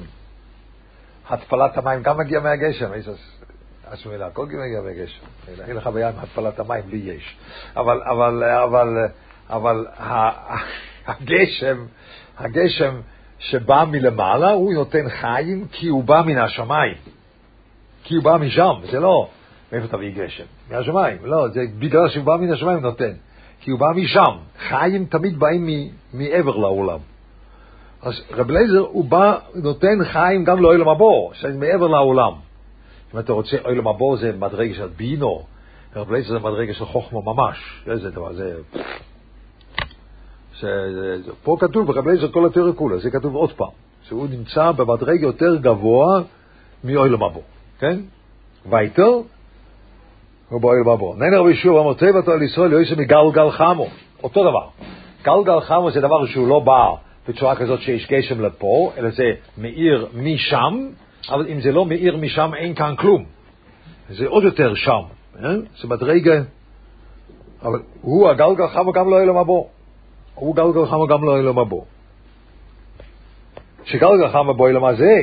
[1.28, 2.90] התפלת המים גם מגיע מהגשם.
[3.92, 5.24] איזה השמילה, הכל מגיע מהגשם.
[5.68, 7.36] אין לך בעיה עם התפלת המים, לי יש.
[7.76, 9.06] אבל, אבל, אבל,
[9.50, 9.86] אבל
[11.06, 11.84] הגשם
[12.38, 13.00] הגשם
[13.38, 16.94] שבא מלמעלה, הוא נותן חיים כי הוא בא מן השמיים.
[18.02, 19.28] כי הוא בא משם, זה לא,
[19.72, 20.44] מאיפה תביא גשם?
[20.70, 23.12] מהשמיים, לא, זה בגלל שהוא בא מן השמיים נותן.
[23.60, 24.36] כי הוא בא משם.
[24.58, 25.68] חיים תמיד באים
[26.14, 26.98] מעבר לעולם.
[28.02, 32.32] אז רב אליעזר, הוא בא, נותן חיים גם לאוילם הבור, שזה מעבר לעולם.
[33.14, 35.42] אם אתה רוצה, אוילם הבור זה מדרגה של בינו,
[35.96, 37.82] רב אליעזר זה מדרגה של חוכמה ממש.
[37.86, 38.56] איזה דבר, זה...
[40.54, 40.64] ש...
[41.42, 43.68] פה כתוב ברב אליעזר כל התיאוריה כולה, זה כתוב עוד פעם,
[44.02, 46.20] שהוא נמצא במדרגה יותר גבוה
[46.84, 47.42] מאוילם הבור,
[47.78, 48.00] כן?
[48.66, 49.20] וייטר,
[50.48, 51.16] הוא באוילם הבור.
[51.16, 53.86] נהנה רבי שוב, אמר טבע על ישראל, יועסה מגלגל חמו,
[54.22, 54.68] אותו דבר.
[55.24, 56.94] גלגל חמו זה דבר שהוא לא בא
[57.28, 60.88] בצורה כזאת שיש גשם לפה, אלא זה מאיר משם,
[61.30, 63.24] אבל אם זה לא מאיר משם, אין כאן כלום.
[64.10, 65.02] זה עוד יותר שם,
[65.44, 65.54] אה?
[65.80, 66.40] זה מדרגה,
[67.62, 69.52] אבל הוא הגלגל חמו גם לא אלם הבא.
[70.34, 71.76] הוא גלגל חמו גם לא אלם הבא.
[73.84, 75.20] שגלגל חמו בו אלם הזה,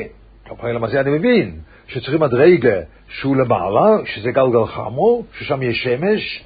[0.64, 1.58] אלם הזה אני מבין,
[1.88, 6.44] שצריכים מדרגה שהוא למעלה, שזה גלגל חמו, ששם יש שמש,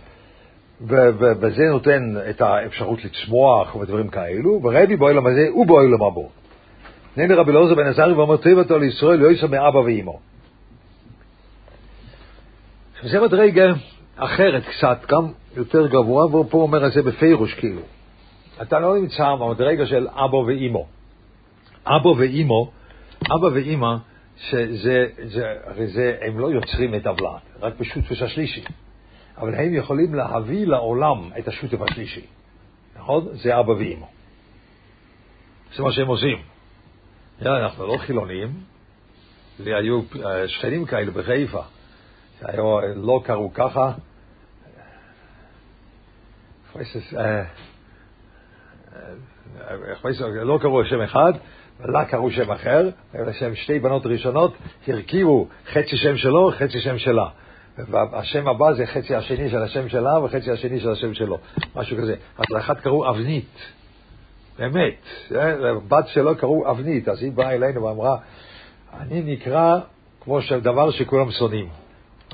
[1.40, 6.28] וזה נותן את האפשרות לצמוח ודברים כאלו, ורבי בעולם הזה הוא בעולם הבא.
[7.16, 10.20] נהנה רבי אלעזר בן עזרי ואומר טבעתו לישראל לא יסע מאבא ואימו.
[13.02, 13.72] זה מדרגה
[14.16, 17.80] אחרת קצת, גם יותר גבוה, והוא פה אומר את זה בפירוש כאילו.
[18.62, 20.86] אתה לא נמצא במדרגה של אבא ואימו.
[21.86, 22.70] אבא ואימו,
[23.26, 23.96] אבא ואימא,
[24.36, 28.64] שזה, זה, הרי זה, הם לא יוצרים את הבלעת, רק בשותפוס השלישי.
[29.38, 32.26] אבל הם יכולים להביא לעולם את השותף השלישי.
[32.96, 33.28] נכון?
[33.32, 34.06] זה אבא ואימא.
[35.76, 36.53] זה מה שהם עושים.
[37.42, 38.52] אנחנו לא חילונים,
[39.58, 41.62] לי היו אה, שכנים כאלה בחיפה,
[42.40, 43.92] שהיו, לא קראו ככה.
[46.76, 46.80] אה,
[47.16, 47.44] אה,
[50.44, 51.32] לא קראו שם אחד,
[51.80, 54.54] ולה קראו שם אחר, היו להם שתי בנות ראשונות,
[54.88, 57.28] הרכיבו חצי שם שלו, חצי שם שלה.
[57.78, 61.38] והשם הבא זה חצי השני של השם שלה וחצי השני של השם שלו,
[61.76, 62.16] משהו כזה.
[62.38, 63.58] אז לאחת קראו אבנית,
[64.58, 65.06] באמת,
[65.88, 68.16] בת שלו קראו אבנית, אז היא באה אלינו ואמרה,
[69.00, 69.78] אני נקרא
[70.20, 71.68] כמו דבר שכולם שונאים,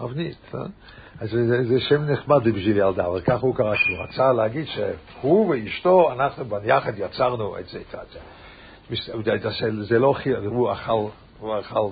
[0.04, 0.54] אבנית.
[0.54, 0.60] אה?
[1.20, 5.48] אז זה, זה שם נחמד בשביל ילדה, אבל ככה הוא קרא, שהוא רצה להגיד שהוא
[5.48, 8.18] ואשתו, אנחנו ביחד יצרנו את זה, את זה.
[9.82, 10.14] זה לא,
[10.46, 11.06] הוא אכל,
[11.40, 11.88] הוא אכל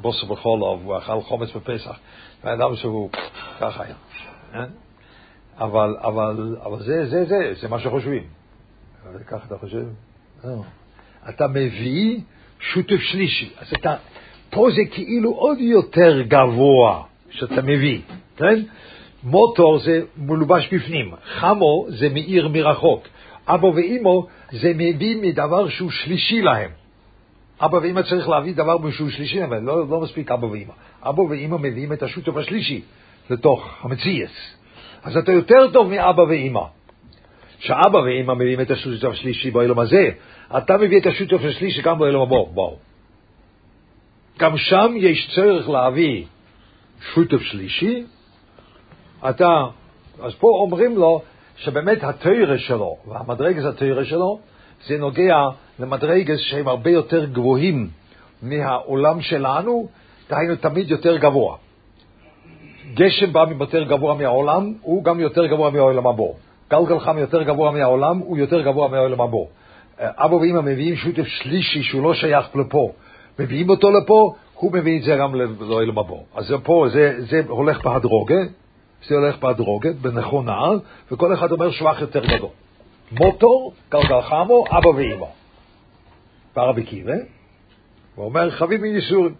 [0.00, 1.98] בוסר בחולוב, הוא אכל חומץ בפסח.
[2.42, 3.10] האדם שהוא
[3.60, 3.94] ככה היה.
[4.54, 4.64] אה?
[5.58, 8.39] אבל, אבל, אבל זה, זה, זה, זה מה שחושבים.
[9.26, 9.84] ככה אתה חושב?
[10.44, 10.62] לא.
[11.28, 12.20] אתה מביא
[12.60, 13.50] שותף שלישי.
[13.58, 13.94] אז אתה,
[14.50, 18.00] פה זה כאילו עוד יותר גבוה שאתה מביא,
[18.36, 18.62] כן?
[19.24, 23.04] מוטור זה מלובש בפנים, חמו זה מאיר מרחוק,
[23.46, 26.70] אבא ואימו זה מביא מדבר שהוא שלישי להם.
[27.60, 30.72] אבא ואמא צריך להביא דבר שהוא שלישי, אבל לא, לא מספיק אבא ואמא.
[31.02, 32.80] אבא ואמא מביאים את השותף השלישי
[33.30, 34.30] לתוך המציאס.
[35.02, 36.64] אז אתה יותר טוב מאבא ואמא.
[37.60, 40.10] שאבא ואמא מביאים את השותף השלישי בעולם הזה,
[40.56, 42.36] אתה מביא את השותף השלישי גם בעולם הבא.
[42.54, 42.76] בואו.
[44.38, 46.24] גם שם יש צורך להביא
[47.14, 48.04] שותף שלישי.
[49.28, 49.64] אתה,
[50.22, 51.22] אז פה אומרים לו
[51.56, 54.40] שבאמת התוירה שלו, והמדרגת התוירה שלו,
[54.86, 55.36] זה נוגע
[55.78, 57.88] למדרגס שהם הרבה יותר גבוהים
[58.42, 59.88] מהעולם שלנו,
[60.30, 61.56] דהיינו תמיד יותר גבוה.
[62.94, 66.49] גשם בא יותר גבוה מהעולם, הוא גם יותר גבוה מהעולם הבא.
[66.70, 69.38] גלגל חם יותר גבוה מהעולם, הוא יותר גבוה מהעולם הבא.
[69.98, 72.92] אבא ואמא מביאים שותף שלישי שהוא לא שייך לפה,
[73.38, 76.14] מביאים אותו לפה, הוא מביא את זה גם לעולם הבא.
[76.34, 78.40] אז זה פה, זה, זה הולך בהדרוגה,
[79.08, 80.60] זה הולך בהדרוגה, בנכונה,
[81.12, 82.50] וכל אחד אומר שבח יותר גדול.
[83.12, 85.26] מוטור, גלגל חמו, אבא ואמא.
[86.56, 87.14] ברבי קיבה,
[88.16, 89.34] ואומר חביב מייסורים.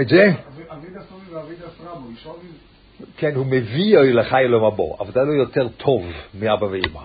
[0.00, 0.30] את זה?
[3.16, 6.02] כן, הוא מביא לך אלו מבוא, אבל אתה לא יותר טוב
[6.40, 7.00] מאבא ואמא.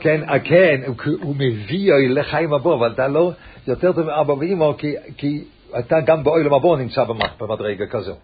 [0.00, 0.80] כן, אה, כן,
[1.22, 3.32] הוא מביא לך מבוא, אבל אתה לא
[3.66, 4.72] יותר טוב מאבא ואמא,
[5.16, 5.44] כי
[5.78, 7.04] אתה גם באוילם מבוא נמצא
[7.38, 8.14] במדרגה כזו.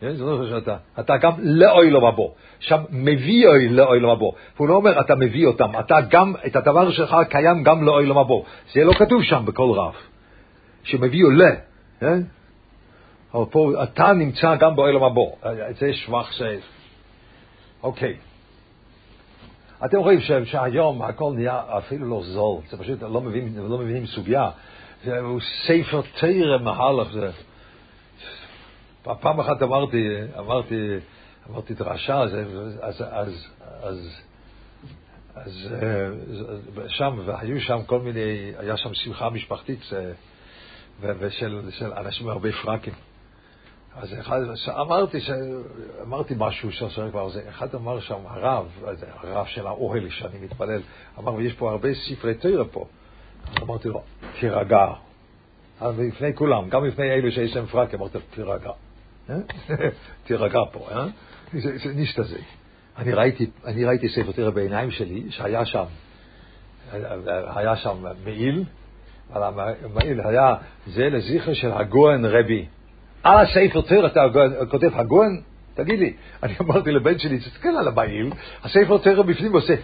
[0.00, 0.14] כן?
[0.16, 2.22] זה לא שאתה, אתה גם לאוילום הבא.
[2.58, 4.26] שם מביא לאוילום הבא.
[4.56, 8.34] הוא לא אומר אתה מביא אותם, אתה גם, את הדבר שלך קיים גם לאוילום הבא.
[8.72, 9.94] זה לא כתוב שם בכל רב,
[10.82, 11.42] שמביאו ל,
[12.00, 12.20] כן?
[13.32, 15.50] פה אתה נמצא גם באוילום הבא.
[15.78, 16.42] זה שבח ש...
[17.82, 18.16] אוקיי.
[19.84, 24.50] אתם רואים שהיום הכל נהיה אפילו לא זול, זה פשוט לא מבינים, לא מבינים סוגיה.
[25.04, 27.30] זהו ספר תרם מהלך זה.
[29.02, 30.98] פעם אחת אמרתי, אמרתי
[31.50, 32.34] אמרתי דרשה, אז,
[32.80, 33.46] אז, אז,
[33.82, 34.20] אז,
[35.34, 36.08] אז, אה,
[36.88, 39.80] שם, והיו שם כל מיני, היה שם שמחה משפחתית
[41.00, 42.94] ושל של אנשים הרבה פרקים.
[43.96, 45.30] אז אחד, אמרתי, ש...
[46.02, 48.66] אמרתי משהו שעכשיו כבר זה, אחד אמר שם, הרב,
[49.22, 50.80] הרב של האוהל שאני מתפלל,
[51.18, 52.86] אמר, יש פה הרבה ספרי תרא פה.
[53.62, 54.02] אמרתי לו,
[54.40, 54.86] תירגע.
[55.82, 58.70] לפני כולם, גם לפני אלו שיש להם פרק, אמרתי לו, תירגע.
[59.30, 59.36] אה?
[60.26, 61.06] תירגע פה, אה?
[62.22, 62.38] זה.
[62.98, 65.84] אני ראיתי, אני ראיתי ספר תרא בעיניים שלי, שהיה שם,
[67.54, 68.64] היה שם מעיל,
[69.32, 70.54] על המעיל היה,
[70.86, 72.66] זה לזכר של הגוהן רבי.
[73.22, 74.20] על הספר תרא אתה
[74.70, 75.40] כותב הגוהן?
[75.74, 78.30] תגיד לי, אני אמרתי לבן שלי, תסתכל על המעיל,
[78.62, 79.74] הספר תרא בפנים עושה,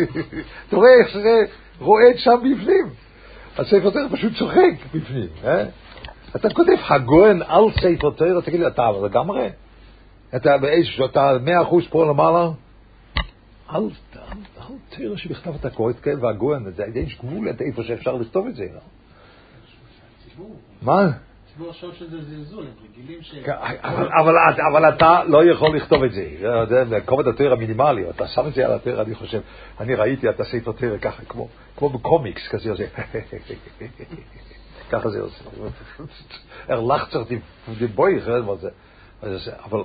[0.68, 1.44] אתה רואה איך זה
[1.78, 2.86] רועד שם בפנים.
[3.58, 5.64] הספר תרא פשוט צוחק בפנים, אה?
[6.36, 9.48] אתה כותב הגוהן על ספר תרא, תגיד לי, אתה לגמרי?
[10.36, 12.50] אתה באיזשהו, אתה מאה אחוז פה למעלה?
[13.74, 13.80] אל,
[14.16, 18.66] אל תראה שבכתב אתה קורא את כאב והגוהן, יש גבול איפה שאפשר לכתוב את זה,
[18.74, 18.80] לא?
[20.82, 21.10] מה?
[22.20, 23.34] זלזול, הם רגילים ש...
[23.44, 23.52] כן,
[24.72, 28.66] אבל אתה לא יכול לכתוב את זה, זה כובד התואר המינימלי, אתה שם את זה
[28.66, 29.40] על התואר, אני חושב,
[29.80, 31.22] אני ראיתי את הספר תואר ככה,
[31.76, 32.84] כמו בקומיקס, כזה עושה,
[34.90, 35.44] ככה זה עושה,
[36.68, 37.22] הרלחצר
[37.78, 38.20] דיבוי,
[39.64, 39.80] אבל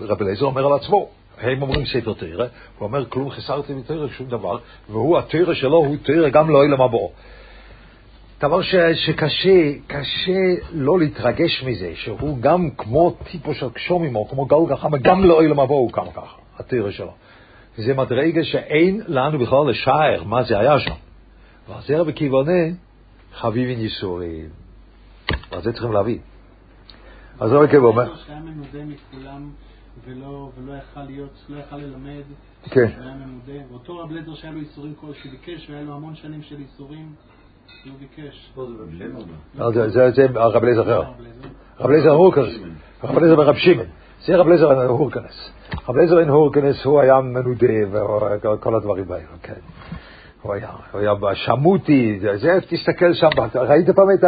[0.00, 2.46] רבי אליעזר אומר על עצמו, הם אומרים ספר תרא,
[2.78, 4.58] הוא אומר כלום חיסרתי מתרא שום דבר,
[4.90, 7.08] והוא התרא שלו הוא תרא גם לא אילם הבוא.
[8.40, 14.44] דבר ש, שקשה, קשה לא להתרגש מזה, שהוא גם כמו טיפו של קשומים, או כמו
[14.44, 17.12] גל גחמה, גם לא אילם הבוא הוא קם ככה, התרא שלו.
[17.78, 20.94] וזה מדרגה שאין לנו בכלל לשער מה זה היה שם.
[21.86, 22.62] זה רבי כיוונה
[23.32, 24.48] חביבין ייסורים.
[25.50, 26.18] ועל זה צריכים להביא.
[27.40, 28.16] אז רבי כיוונה אומר...
[28.16, 29.50] שהיה מנודה מכולם
[30.06, 32.22] ולא, יכל להיות, לא יכל ללמד,
[32.70, 32.90] כן.
[33.00, 36.60] היה ממודה, ואותו רב לזר שהיה לו ייסורים כל שביקש, והיה לו המון שנים של
[36.60, 37.12] ייסורים.
[40.08, 41.02] זה רב אליעזר אחר.
[41.80, 42.58] רב אליעזר הורקנס,
[43.04, 43.86] רב אליעזר ברב שמעון.
[44.26, 45.50] זה רב אליעזר הורקנס.
[45.88, 47.72] רב אליעזר הורקנס הוא היה מנודה
[48.42, 49.54] וכל הדברים האלה, כן.
[50.42, 54.24] הוא היה, הוא היה שמותי, זה, תסתכל שם, ראית פעם את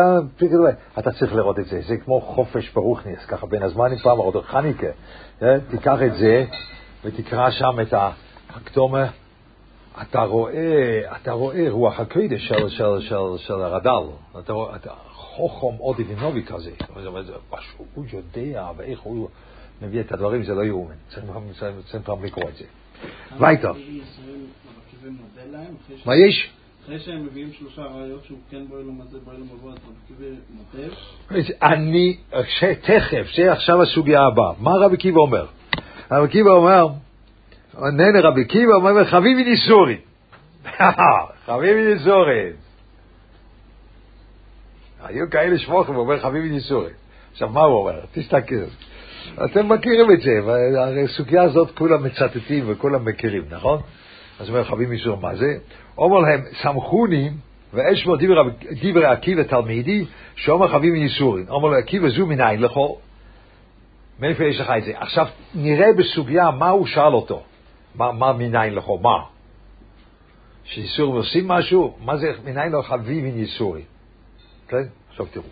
[0.52, 0.70] הזה?
[0.98, 4.86] אתה צריך לראות את זה, זה כמו חופש ברוכניס, ככה בין הזמנים פעם, עוד חניקה,
[5.70, 6.44] תיקח את זה
[7.04, 7.94] ותקרא שם את
[8.50, 9.06] הקדומה,
[10.02, 15.78] אתה רואה, אתה רואה רוח הקודש של, של, של, של הרד"ל, אתה רואה, אתה חוכם
[15.78, 16.70] עודי ונובי כזה,
[17.94, 19.28] הוא יודע ואיך הוא
[19.82, 22.64] מביא את הדברים, זה לא יאומן, צריך פעם לקרוא את זה.
[23.38, 23.72] וייטר.
[26.06, 26.50] מה יש?
[26.84, 30.94] אחרי שהם מביאים שלושה ראיות שהוא כן בועל ומזה, בועל ומבוא, אז רבי קיבי מודה?
[31.62, 32.16] אני,
[32.82, 34.52] תכף, זה עכשיו הסוגיה הבאה.
[34.58, 35.46] מה רבי קיבא אומר?
[36.10, 36.88] רבי קיבא אומר,
[37.78, 39.96] נהנה רבי קיבא אומר, חביבי ניסורי.
[41.46, 42.50] חביבי ניסורי.
[45.04, 46.90] היו כאלה שמוכים, הוא אומר חביבי ניסורי.
[47.32, 48.00] עכשיו, מה הוא אומר?
[48.12, 48.64] תסתכל.
[49.44, 50.30] אתם מכירים את זה,
[50.78, 53.80] הרי הסוגיה הזאת כולם מצטטים וכולם מכירים, נכון?
[54.40, 55.54] אז הוא אומר חביב מישור, מה זה?
[55.98, 57.30] אומר להם, סמכוני,
[57.72, 58.16] ואשמור
[58.82, 60.04] דברי עקיבא תלמידי,
[60.36, 61.46] שאומר חביב מניסורין.
[61.48, 62.98] אומר לו, עקיבא זו מניין לכו.
[64.20, 64.92] מאיפה יש לך את זה?
[64.94, 67.42] עכשיו, נראה בסוגיה מה הוא שאל אותו.
[67.94, 68.98] מה, מה מניין לכו?
[68.98, 69.24] מה?
[70.64, 71.96] שאיסורים עושים משהו?
[72.04, 73.84] מה זה מניין לו חביב מניסורין?
[74.68, 74.82] כן?
[75.10, 75.44] עכשיו תראו.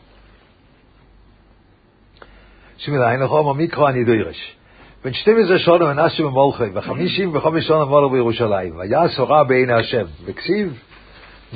[2.76, 4.56] שמניין אומר מיקרו אני דוירש.
[5.04, 10.78] בן 12 שונה מנשה במולכי, וחמישים וחמש שונה מולו בירושלים, והיה סורה בעיני השם, וכסיב,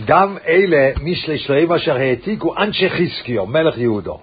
[0.05, 4.21] גם אלה משלי שלהם אשר העתיקו אנשי חזקיו, מלך יהודו.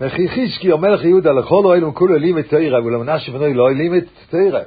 [0.00, 4.04] וכי חזקיו, מלך יהודה, לכל אוהל וכולו אלים את תירא, ולמנשה בנוי לא אלים את
[4.30, 4.60] תירא.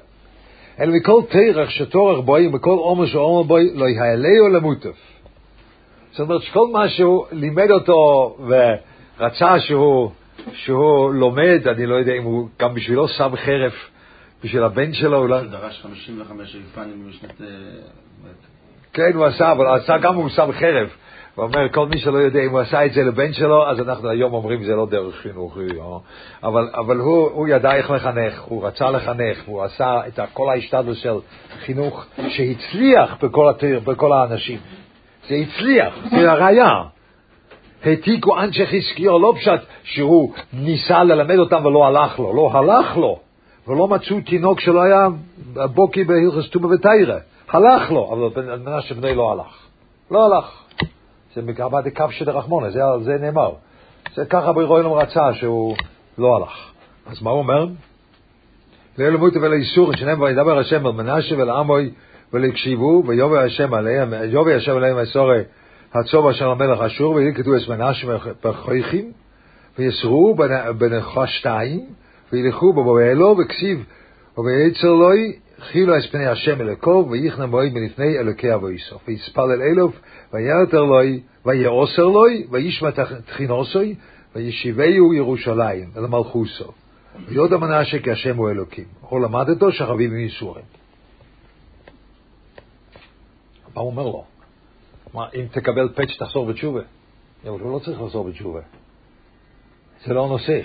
[0.79, 4.97] אלא מכל תירך שתורך בוי, ומכל עומר שעומר בוי, לא יעלהו למוטף.
[6.11, 8.37] זאת אומרת שכל מה שהוא לימד אותו
[9.19, 10.11] ורצה שהוא
[10.53, 13.71] שהוא לומד, אני לא יודע אם הוא גם בשבילו שם חרב,
[14.43, 15.39] בשביל הבן שלו אולי.
[15.39, 17.41] הוא דרש 55 אולפנים במשנת...
[17.41, 17.47] אה,
[18.93, 20.89] כן, הוא עשה, אבל עשה גם הוא שם חרב.
[21.35, 24.09] הוא אומר, כל מי שלא יודע אם הוא עשה את זה לבן שלו, אז אנחנו
[24.09, 25.59] היום אומרים זה לא דרך חינוכי.
[25.59, 25.97] אה?
[26.43, 30.97] אבל, אבל הוא, הוא ידע איך לחנך, הוא רצה לחנך, הוא עשה את כל ההשתדלות
[30.97, 31.15] של
[31.65, 34.59] חינוך שהצליח בכל, התיר, בכל האנשים.
[35.29, 36.83] זה הצליח, זה הראייה.
[37.83, 43.19] העתיקו אנשי חזקיהו, לא פשט שהוא ניסה ללמד אותם ולא הלך לו, לא הלך לו,
[43.67, 45.07] ולא מצאו תינוק שלא היה
[45.73, 47.17] בוקי בהלכס טובה ותיירה,
[47.49, 49.67] הלך לו, אבל מנשה בני לא הלך,
[50.11, 50.65] לא הלך.
[51.35, 53.51] זה מגרבה דקו שדרחמונה, זה, זה נאמר.
[54.15, 55.75] זה ככה ברוילם רצה שהוא
[56.17, 56.71] לא הלך.
[57.05, 57.67] אז מה הוא אומר?
[58.97, 61.91] לאלו מוטו ולאיסורים, שנאמר וידבר השם אל מנשה ולעמוי
[62.33, 65.41] ולהקשיבו, ויובי השם עליהם, יובי השם עליהם מסורי
[65.93, 68.07] הצוב אשר המלך אשור, וילכדו את מנשה
[68.43, 69.11] בחויכים,
[69.79, 70.35] ויסרו
[70.77, 71.85] בנחשתיים,
[72.33, 73.85] וילכו בבואלו, וכסיב,
[74.37, 79.01] וביצר לוי, חילו את פני השם אלוקו, ויכנע מועד מלפני אלוקי אבו יסוף.
[79.07, 79.95] ויספלל אלוף,
[80.33, 82.89] וירתר לוי, ויעוסר לוי, וישמע
[83.25, 83.95] תחינוסוי,
[84.35, 86.71] וישיבהו ירושלים, אל מלכוסו.
[87.27, 88.85] ויודע מנשה כי השם הוא אלוקים.
[89.01, 90.65] הוא למד אותו שחביב עם ייסורים.
[93.75, 94.25] מה הוא אומר לו?
[95.13, 96.81] מה, אם תקבל פאץ' תחזור בתשובה?
[97.43, 98.61] אבל הוא לא צריך לחזור בתשובה.
[100.05, 100.61] זה לא הנושא.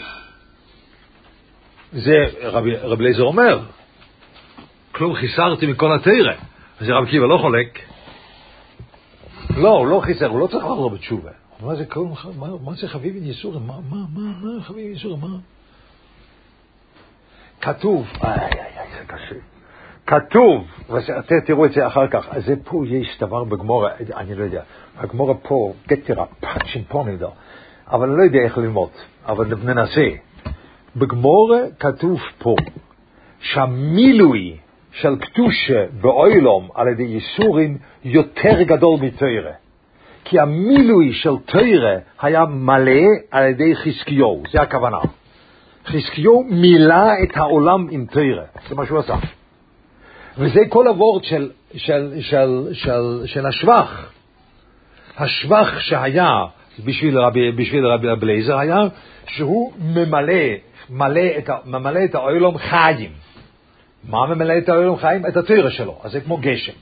[1.93, 3.65] זה רבי אליעזר אומר,
[5.01, 6.33] כלום חיסרתי מכל התרא.
[6.81, 7.79] אז רבי עקיבא לא חולק.
[9.57, 11.31] לא, הוא לא חיסר, הוא לא צריך לחזור בתשובה.
[11.61, 13.67] מה זה כלום, מה, מה זה עם ייסורים?
[13.67, 15.21] מה, מה, מה, מה עם ייסורים?
[15.21, 15.39] מה?
[17.61, 19.35] כתוב, איי, איי, איי, זה קשה.
[20.07, 24.63] כתוב, ותראו את זה אחר כך, אז זה פה יש דבר בגמורה, אני לא יודע,
[24.97, 27.29] הגמורה פה, גטרה, פאצ'ין פה נדע,
[27.91, 28.91] אבל אני לא יודע איך ללמוד,
[29.27, 30.09] אבל ננסה.
[30.97, 32.57] בגמורה כתוב פה
[33.41, 34.57] שהמילוי
[34.93, 39.53] של קדושה באוילום על ידי ייסורים יותר גדול מתוירה.
[40.25, 44.99] כי המילוי של תוירה היה מלא על ידי חזקיהו, זה הכוונה.
[45.87, 49.17] חזקיהו מילא את העולם עם תוירה, זה מה שהוא עשה.
[50.39, 54.13] וזה כל הוורד של, של, של, של, של השבח.
[55.19, 56.45] השבח שהיה
[56.85, 58.79] בשביל רבי, בשביל רבי בלייזר היה
[59.27, 60.43] שהוא ממלא,
[60.91, 63.11] מלא את, ממלא את האוילום חיים.
[64.05, 65.27] מה ממלא את האוילום חיים?
[65.27, 66.73] את התרא שלו, אז זה כמו גשם.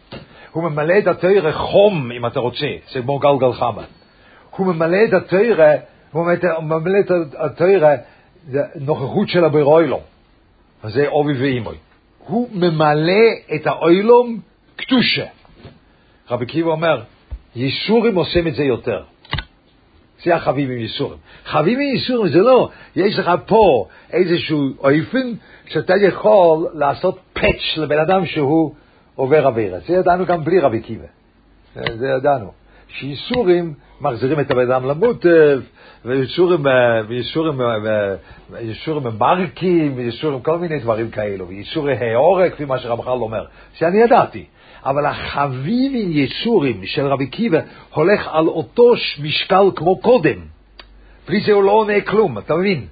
[0.52, 3.82] הוא ממלא את התרא חום, אם אתה רוצה, זה כמו גלגל חמה.
[4.56, 5.74] הוא ממלא את התרא,
[6.12, 6.26] הוא
[6.60, 7.96] ממלא את התרא
[8.80, 10.00] נוכחות של הברוילום.
[10.82, 11.76] אז זה אובי ואימוי.
[12.18, 13.22] הוא ממלא
[13.54, 14.40] את האוילום
[14.76, 15.24] קדושה.
[16.30, 17.02] רבי קיבא אומר,
[17.56, 19.02] ייסורים עושים את זה יותר.
[20.24, 21.18] זה החביב עם ייסורים.
[21.44, 25.32] חביב עם ייסורים זה לא, יש לך פה איזשהו אופן
[25.68, 28.74] שאתה יכול לעשות פאץ' לבן אדם שהוא
[29.14, 29.78] עובר עבירה.
[29.86, 31.06] זה ידענו גם בלי רבי קיבא.
[31.74, 32.52] זה ידענו.
[32.88, 35.60] שייסורים מחזירים את הבן אדם למוטב,
[36.04, 36.66] וייסורים,
[37.08, 37.60] וייסורים,
[38.50, 44.44] וייסורים מרקים, וייסורים כל מיני דברים כאלו, וייסורי העורק, כפי מה שרמח"ל אומר, שאני ידעתי.
[44.84, 47.58] אבל החביב עם ייסורים של רבי קיבא
[47.94, 50.38] הולך על אותו משקל כמו קודם.
[51.28, 52.86] בלי זה הוא לא עונה כלום, אתה מבין?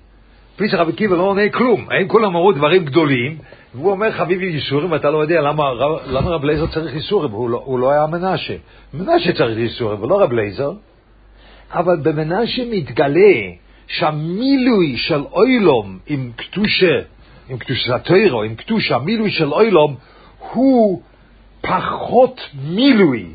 [0.58, 1.86] בלי שרבי קיבא לא עונה כלום.
[1.90, 3.38] הם כולם אמרו דברים גדולים,
[3.74, 5.64] והוא אומר חביב עם ייסורים, ואתה לא יודע למה,
[6.06, 8.54] למה רב לייזר צריך ייסורים, הוא, לא, הוא לא היה מנשה.
[8.94, 10.72] מנשה צריך ייסורים, ולא רב לייזר.
[11.72, 13.34] אבל במנשה מתגלה
[13.86, 17.00] שהמילוי של אוילום עם קדושה,
[17.48, 19.96] עם קדושת התוירו, עם קדושה, המילוי של אוילום
[20.52, 21.02] הוא
[21.60, 23.26] פחות מילוי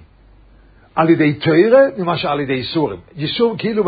[1.02, 3.00] על ידי תוירה ממה שעל ידי איסורים.
[3.18, 3.84] איסורים כאילו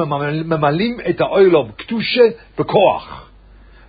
[0.46, 2.24] ממלאים את האוילום קדושה
[2.60, 3.30] בכוח.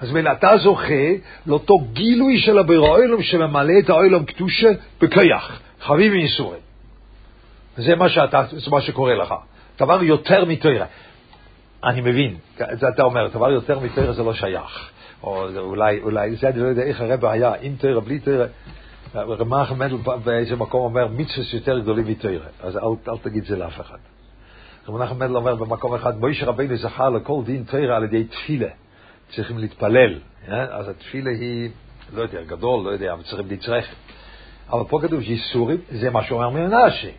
[0.01, 1.11] אז מילא אתה זוכה
[1.47, 4.69] לאותו גילוי של הבראוילום שממלא את האוילום קדושה
[5.01, 6.61] בכיח, חביב איסורים.
[7.77, 9.35] זה מה, שאתה, זה מה שקורה לך.
[9.79, 10.87] דבר יותר מתוירה.
[11.85, 14.91] אני מבין, זה אתה אומר, דבר יותר מתוירה זה לא שייך.
[15.23, 18.47] או אולי, אולי, זה אני לא יודע איך הרבה היה, עם תוירה, בלי תוירה.
[19.17, 22.47] רמ"ח מנדל באיזה מקום אומר, מצווה יותר גדולים מתוירה.
[22.61, 23.99] אז אל, אל תגיד זה לאף אחד.
[24.89, 28.69] רב מנחם מנדל אומר במקום אחד, מוישה רבינו זכה לכל דין תוירה על ידי תפילה.
[29.31, 30.19] צריכים להתפלל.
[30.49, 31.71] אז התפילה היא,
[32.15, 33.85] לא יודע, גדול, לא יודע, אבל צריכים לצרף.
[34.71, 37.11] אבל פה כתוב ייסורים, זה מה שאומר מנשה.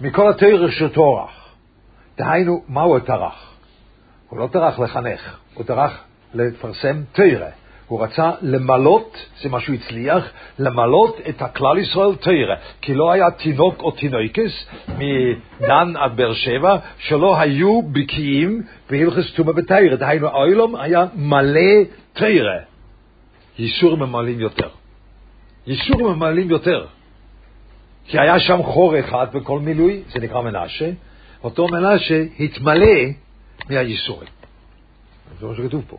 [0.00, 1.54] מכל התרח של תורח.
[2.18, 3.54] דהיינו, מהו הטרח?
[4.28, 7.48] הוא לא טרח לחנך, הוא טרח לפרסם תרא.
[7.88, 12.54] הוא רצה למלות, זה מה שהוא הצליח, למלות את הכלל ישראל תרא.
[12.80, 19.52] כי לא היה תינוק או תינוקס מדן עד באר שבע שלא היו בקיאים בהלכס תומא
[19.52, 19.94] בתרא.
[19.94, 21.60] דהיינו, האוילום היה מלא
[22.12, 22.58] תרא.
[23.58, 24.68] ייסורים ממלאים יותר.
[25.66, 26.86] ייסורים ממלאים יותר.
[28.06, 30.90] כי היה שם חור אחד בכל מילוי, זה נקרא מנשה,
[31.44, 32.96] אותו מנשה התמלא
[33.70, 34.28] מהייסורים.
[35.40, 35.96] זה מה שכתוב פה.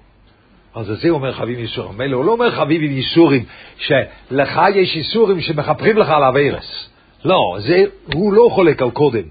[0.75, 1.97] אז זה אומר חביב ייסורים.
[1.97, 3.43] מילא הוא לא אומר חביב עם ייסורים,
[3.77, 6.89] שלך יש ייסורים שמכפרים לך על אביירס.
[7.25, 9.23] לא, זה, הוא לא חולק על קודם,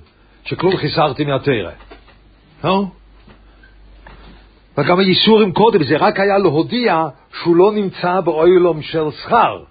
[0.45, 1.71] שכלום חיסרתי מהתרא.
[2.65, 2.85] לא?
[4.79, 7.07] וגם הייסורים קודם, זה רק היה להודיע
[7.41, 9.63] שהוא לא נמצא באוילום של שכר.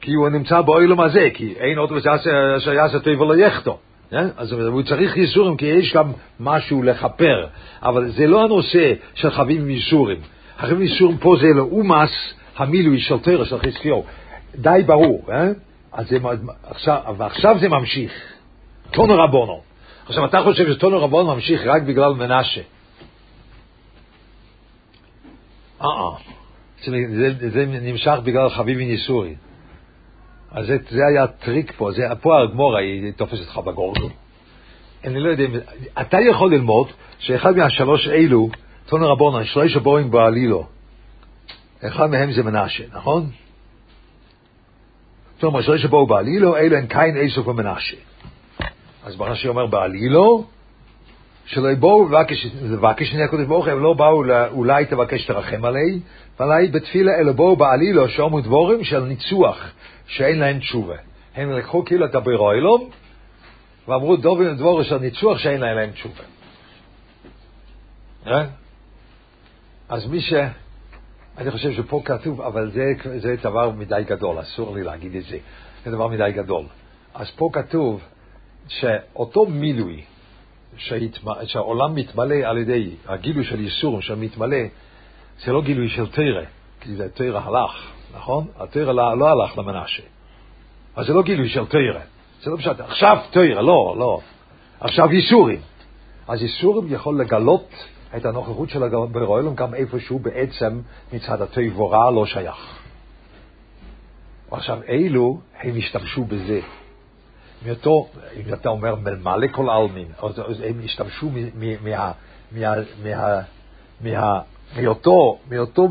[0.00, 1.92] כי הוא נמצא באוילום הזה, כי אין עוד
[2.56, 3.74] אשר יעשה טוב ולא יחטוא.
[4.36, 7.46] אז הוא צריך ייסורים, כי יש גם משהו לכפר.
[7.82, 10.18] אבל זה לא הנושא של חביב עם ייסורים.
[10.60, 12.10] חביב עם ייסורים פה זה לאומס
[12.56, 13.16] המילוי של
[13.58, 14.04] חזקיהו.
[14.54, 15.48] די ברור, אה?
[15.92, 16.18] אז זה,
[16.62, 18.12] עכשיו, ועכשיו זה ממשיך.
[18.90, 19.60] טונו רבונו.
[20.06, 22.60] עכשיו, אתה חושב שטונו רבונו ממשיך רק בגלל מנשה.
[25.82, 26.10] אה, אה.
[26.86, 29.34] זה, זה נמשך בגלל חביבי ניסורי.
[30.50, 34.08] אז זה, זה היה טריק פה, זה, פה הגמורה היא תופסת לך בגורדו.
[35.04, 35.44] אני לא יודע,
[36.00, 36.86] אתה יכול ללמוד
[37.18, 38.50] שאחד מהשלוש אלו,
[38.90, 40.66] טונו רבונו, שלוש הבואים בעלילו,
[41.84, 43.30] אחד מהם זה מנשה, נכון?
[45.34, 47.96] זאת אומרת, שלוש הבואו בעלילו, אלו הן קין, איסוף ומנשה.
[49.04, 50.44] אז ברש"י אומר בעלילו,
[51.46, 52.08] שלא יבואו
[52.62, 56.00] לבקש מני הקודש ברוך הם לא באו אולי תבקש תרחם עלי,
[56.40, 59.70] ועלי בתפילה אלא בואו בעלילו שאומרו דבורים של ניצוח,
[60.06, 60.96] שאין להם תשובה.
[61.34, 62.90] הם לקחו כאילו את הבירוילום,
[63.88, 66.22] ואמרו דובים דבורים של ניצוח שאין להם תשובה.
[69.90, 70.32] אז מי ש...
[71.38, 75.38] אני חושב שפה כתוב, אבל זה, זה דבר מדי גדול, אסור לי להגיד את זה.
[75.84, 76.64] זה דבר מדי גדול.
[77.14, 78.02] אז פה כתוב
[78.68, 80.02] שאותו מילוי
[80.76, 81.30] שהתמ...
[81.44, 84.56] שהעולם מתמלא על ידי הגילוי של ייסורים שמתמלא,
[85.44, 86.42] זה לא גילוי של תרא,
[86.80, 88.46] כי זה תרא הלך, נכון?
[88.56, 90.02] התרא לא, לא הלך למנשה.
[90.96, 92.00] אז זה לא גילוי של תרא.
[92.42, 94.20] זה לא פשוט, עכשיו תרא, לא, לא.
[94.80, 95.60] עכשיו ייסורים.
[96.28, 97.70] אז ייסורים יכול לגלות
[98.16, 100.80] את הנוכחות של הברואלום גם איפשהו בעצם
[101.12, 102.78] מצד הטוב ורע לא שייך.
[104.50, 106.60] עכשיו, אילו, הם השתמשו בזה.
[107.66, 110.06] מאותו, אם אתה אומר מלמלא כל העלמין,
[110.64, 111.30] הם השתמשו
[114.76, 115.88] מאותו, מאותו,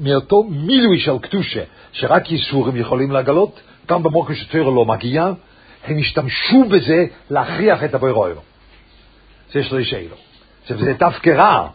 [0.00, 1.62] מאותו מילוי של קדושה,
[1.92, 5.32] שרק ייסורים יכולים לגלות, גם במוקר שטרור לא מגיע,
[5.84, 8.40] הם השתמשו בזה להכריח את הבוירוירו.
[9.52, 9.84] זה יש לי
[10.68, 10.80] שאלו.
[10.80, 11.68] זה דווקא רע.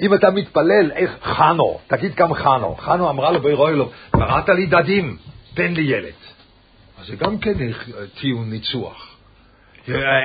[0.00, 2.76] אם אתה מתפלל, איך חנו, תגיד גם חנו.
[2.76, 5.16] חנו אמרה לבוירוילו, קראת לי דדים,
[5.54, 6.12] תן לי ילד.
[7.00, 7.52] אז זה גם כן
[8.20, 9.16] טיעון ניצוח.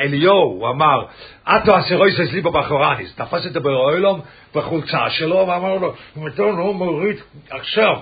[0.03, 1.05] אליהו, הוא אמר,
[1.43, 4.21] אתו אסירויס אצלי בבחורניס, תפס את הבוירוילום
[4.55, 7.17] בחולצה שלו ואמר לו, אם אתה לא מוריד
[7.49, 7.97] עכשיו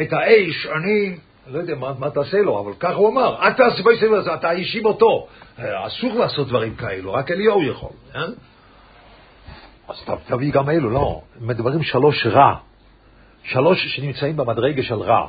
[0.00, 4.02] את האש, אני לא יודע מה, מה תעשה לו, אבל ככה הוא אמר, אתה אסירויס
[4.02, 5.26] אצלי, אתה האשים אותו.
[5.58, 7.90] אסור לעשות דברים כאלו, רק אליהו יכול.
[8.14, 8.26] אה?
[9.88, 11.20] אז תביא גם אלו, לא.
[11.40, 12.54] מדברים שלוש רע.
[13.42, 15.28] שלוש שנמצאים במדרגה של רע.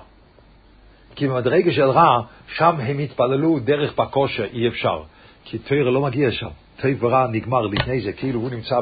[1.16, 2.22] כי במדרגה של רע,
[2.56, 5.04] שם הם התפללו דרך בכושר, אי אפשר.
[5.46, 6.50] כי תרא לא מגיע שם.
[6.76, 8.80] תרא ורע נגמר לפני זה, כאילו הוא נמצא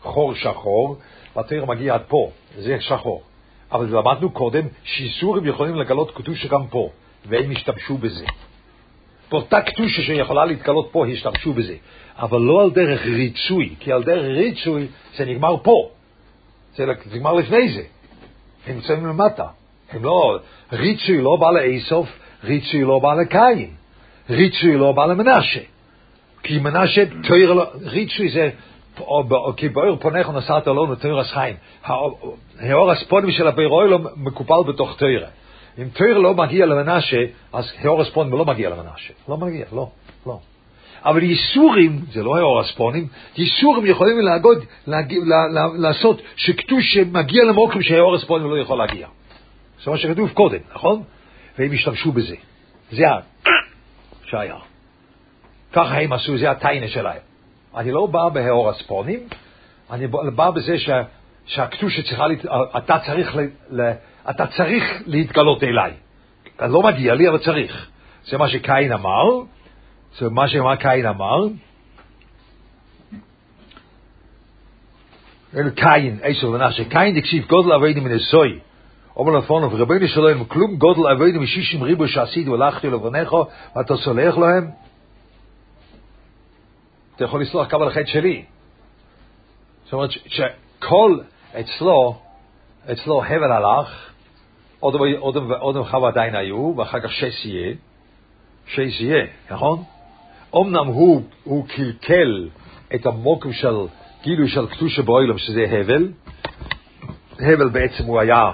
[0.00, 0.96] בחור שחור,
[1.36, 3.22] והתרא מגיע עד פה, זה שחור.
[3.72, 6.90] אבל למדנו קודם שאיסורים יכולים לגלות קדושה גם פה,
[7.26, 8.26] והם השתמשו בזה.
[9.30, 11.74] באותה קדושה שיכולה להתגלות פה, השתמשו בזה.
[12.20, 15.88] אבל לא על דרך ריצוי, כי על דרך ריצוי זה נגמר פה.
[16.76, 17.82] זה נגמר לפני זה.
[18.66, 19.46] הם נמצאים למטה.
[19.92, 20.38] הם לא,
[20.72, 22.08] ריצוי לא בא לאסוף,
[22.44, 23.70] ריצוי לא בא לקין,
[24.30, 25.60] ריצוי לא בא למנשה.
[26.42, 28.50] כי מנשה, תויר לא, ריצוי זה,
[29.56, 31.56] כי באור פונך נסעת לו תויר חיים.
[31.84, 35.28] האור הספונים של הבירוי לא מקופל בתוך תוירה.
[35.78, 39.12] אם תויר לא מגיע למנשה, אז האור הספונים לא מגיע למנשה.
[39.28, 39.88] לא מגיע, לא,
[40.26, 40.38] לא.
[41.04, 47.44] אבל ייסורים, זה לא האור הספונים, ייסורים יכולים להגוד, להגיע, לה, לה, לעשות שקטוש שמגיע
[47.44, 49.08] למוקרים שהאור הספונים לא יכול להגיע.
[49.84, 51.02] זה מה שכתוב קודם, נכון?
[51.58, 52.36] והם השתמשו בזה.
[52.90, 53.04] זה
[54.24, 54.56] שהיה.
[55.72, 57.20] ככה הם עשו, זה הטיינה שלהם.
[57.76, 59.20] אני לא בא בהאור הספונים,
[59.90, 60.90] אני בא בזה ש,
[61.46, 62.46] שהקטושה צריכה, להת...
[62.76, 63.36] אתה צריך,
[63.70, 63.90] ל...
[64.30, 65.92] אתה צריך להתגלות אליי.
[66.60, 67.90] לא מגיע לי, אבל צריך.
[68.24, 69.24] זה מה שקין אמר,
[70.18, 71.46] זה מה שאמר קין אמר.
[75.74, 78.10] קין, עשר ונשה, קין דקשיב גודל אבינו מן.
[79.16, 83.32] אומר לפונו, ורבינו שלום, כלום גודל אבינו משישים ריבו שעשיתי והלכתי לבניך,
[83.76, 84.70] ואתה סולח להם?
[87.16, 88.44] אתה יכול לסלוח כמה לחטא שלי.
[89.84, 91.18] זאת אומרת שכל
[91.60, 92.18] אצלו,
[92.92, 94.10] אצלו הבל הלך,
[94.80, 97.74] עוד חווה עדיין היו, ואחר כך שש יהיה,
[98.66, 99.84] שש יהיה, נכון?
[100.56, 102.48] אמנם הוא, הוא קלקל
[102.94, 103.76] את המוקם של
[104.22, 106.08] גילוי של קדושה באוילם, שזה הבל.
[107.38, 108.52] הבל בעצם הוא היה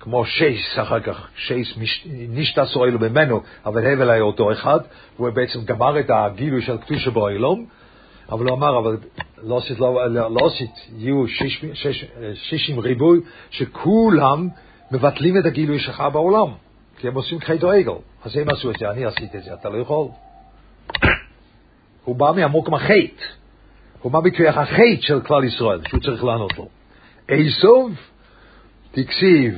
[0.00, 1.78] כמו שייס אחר כך, שייס
[2.28, 4.80] נשתס אוילו ממנו, אבל הבל היה אותו אחד,
[5.16, 7.66] הוא בעצם גמר את הגילוי של קדושה באוילום,
[8.28, 8.96] אבל הוא אמר, אבל
[9.42, 13.20] לא עשית, לא, לא עשית, יהיו שיש, שיש, שישים ריבוי,
[13.50, 14.48] שכולם
[14.90, 16.48] מבטלים את הגילוי שלך בעולם,
[16.98, 17.92] כי הם עושים חטא עגל.
[18.24, 20.08] אז הם עשו את זה, אני עשיתי את זה, אתה לא יכול.
[22.04, 23.24] הוא בא מהמוקם החטא.
[24.02, 26.68] הוא בא מכוח החטא של כלל ישראל, שהוא צריך לענות לו.
[27.28, 27.92] איסוב,
[28.90, 29.54] תקשיב,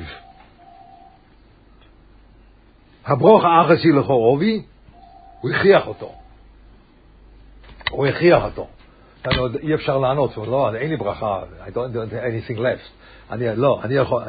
[3.06, 4.62] הברוך האחסי לכורובי,
[5.40, 6.12] הוא הכריח אותו.
[7.90, 8.68] הוא הכריח אותו.
[9.62, 12.90] אי אפשר לענות, הוא אומר, לא, אין לי ברכה, I don't do anything left.
[13.30, 14.22] אני, לא, אני יכול,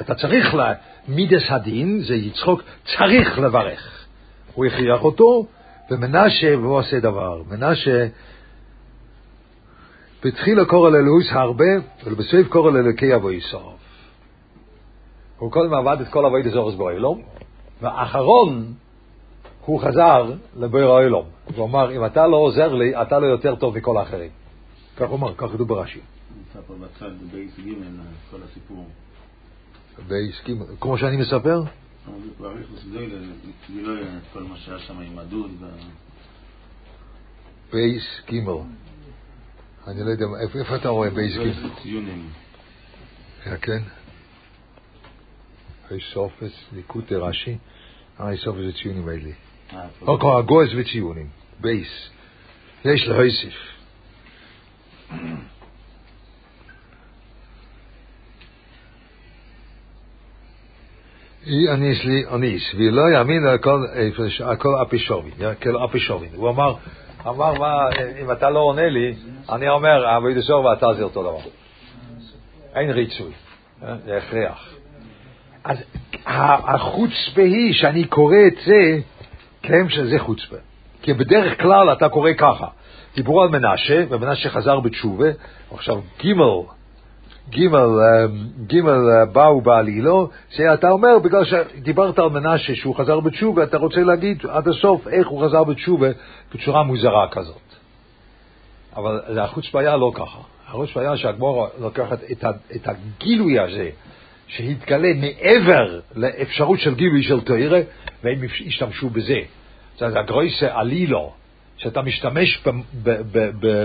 [0.00, 0.72] אתה צריך, לה,
[1.08, 4.06] מידס הדין, זה יצחוק, צריך לברך.
[4.54, 5.46] הוא הכריח אותו,
[5.92, 7.42] ומנשה, והוא עושה דבר.
[7.50, 8.06] מנשה,
[10.24, 11.64] בתחילה קורא לאלוהיס הרבה,
[12.04, 13.82] ובסוף קורא לאלוקי אבו יסוף.
[15.38, 17.22] הוא קודם עבד את כל אבוי דזורס באוילום,
[17.80, 18.74] והאחרון,
[19.64, 21.24] הוא חזר לבוירא האוילום.
[21.56, 24.30] הוא אמר, אם אתה לא עוזר לי, אתה לא יותר טוב מכל האחרים.
[24.96, 26.00] כך הוא אמר, כך כתוב ברש"י.
[26.36, 27.72] נמצא פה בצד בייס ג'
[28.30, 28.86] כל הסיפור.
[30.08, 31.62] בייס ג', כמו שאני מספר?
[33.66, 35.50] גילוי את כל מה שהיה שם עם הדוד.
[37.72, 38.34] בייס ג'
[39.86, 40.24] אני לא יודע,
[40.60, 41.82] איפה אתה רואה בייס ג'?
[41.82, 42.30] ציונים.
[43.62, 43.82] כן.
[46.12, 47.58] סופס, ליקוטי רש"י,
[48.18, 49.30] הרי סופס זה ציונים האלה.
[50.02, 51.28] או הגויס וציונים,
[51.60, 52.08] בייס.
[52.84, 53.54] יש להוסיף.
[61.46, 63.46] אניס לי אניס, ולא יאמין
[64.44, 66.28] על כל אפישובין, כאילו אפישובין.
[66.34, 66.74] הוא אמר,
[67.26, 67.88] אמר, מה,
[68.22, 69.14] אם אתה לא עונה לי,
[69.50, 71.50] אני אומר, אבוי דסור ואתה זה אותו דבר.
[72.74, 73.32] אין ריצוי,
[73.80, 74.74] זה הכרח.
[75.64, 75.78] אז
[76.66, 78.98] החוצפה היא שאני קורא את זה,
[79.62, 80.56] כן שזה חוצפה.
[81.02, 82.66] כי בדרך כלל אתה קורא ככה.
[83.14, 85.28] דיברו על מנשה, ומנשה חזר בתשובה,
[85.74, 86.62] עכשיו גימל,
[87.48, 87.88] גימל,
[88.66, 89.00] גימל
[89.32, 94.68] באו בעלילו, שאתה אומר, בגלל שדיברת על מנשה שהוא חזר בתשובה, אתה רוצה להגיד עד
[94.68, 96.08] הסוף איך הוא חזר בתשובה
[96.54, 97.56] בצורה מוזרה כזאת.
[98.96, 100.38] אבל החוץ בעיה לא ככה.
[100.68, 103.90] החוץ בעיה שהגמור לוקחת את, את הגילוי הזה,
[104.46, 107.80] שהתגלה מעבר לאפשרות של גילוי של תוירה,
[108.24, 109.40] והם השתמשו בזה.
[109.98, 111.32] זה הגרויסה עלילו.
[111.76, 112.64] שאתה משתמש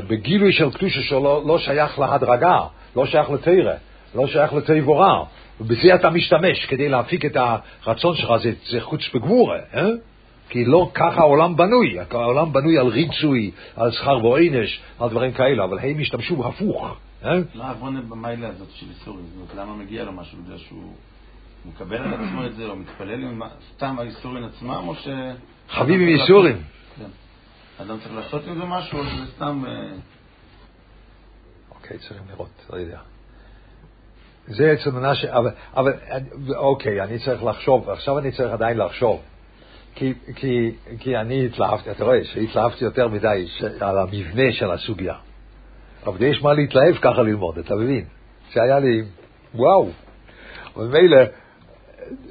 [0.07, 2.59] בגילוי של קדושה שלא לא שייך להדרגה,
[2.95, 3.73] לא שייך לתרא,
[4.15, 5.23] לא שייך לתיבורה,
[5.61, 7.37] ובזה אתה משתמש כדי להפיק את
[7.85, 9.89] הרצון שלך, זה, זה חוץ בגבורה, אה?
[10.49, 15.63] כי לא ככה העולם בנוי, העולם בנוי על ריצוי, על שכר ועונש, על דברים כאלה,
[15.63, 16.95] אבל הם השתמשו הפוך.
[17.23, 17.39] אה?
[17.55, 19.25] מה העוונה במיילה הזאת של איסורים?
[19.25, 20.37] זאת אומרת, למה מגיע לו משהו?
[20.45, 20.93] בגלל שהוא
[21.65, 23.41] מקבל על עצמו את זה, או מתפלל עם
[23.75, 25.07] סתם האיסורים עצמם, או ש...
[25.69, 26.57] חביב עם איסורים.
[27.81, 29.63] אדם צריך לעשות עם זה משהו, או שזה סתם...
[31.87, 32.99] אוקיי, צריכים לראות, לא יודע.
[34.47, 35.93] זה אצל מנשה, אבל, אבל
[36.55, 39.21] אוקיי, אני צריך לחשוב, עכשיו אני צריך עדיין לחשוב.
[39.95, 43.47] כי, כי, כי אני התלהבתי, אתה רואה שהתלהבתי יותר מדי
[43.79, 45.15] על המבנה של הסוגיה.
[46.05, 48.05] אבל יש מה להתלהב ככה ללמוד, אתה מבין?
[48.49, 49.03] שהיה לי,
[49.55, 49.89] וואו.
[50.77, 51.21] ומילא,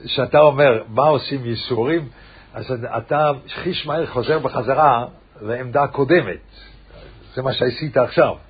[0.05, 2.09] כשאתה אומר, מה עושים ייסורים,
[2.55, 5.07] אז אתה חיש מהר חוזר בחזרה
[5.41, 6.41] לעמדה קודמת.
[7.35, 8.46] זה מה שעשית עכשיו.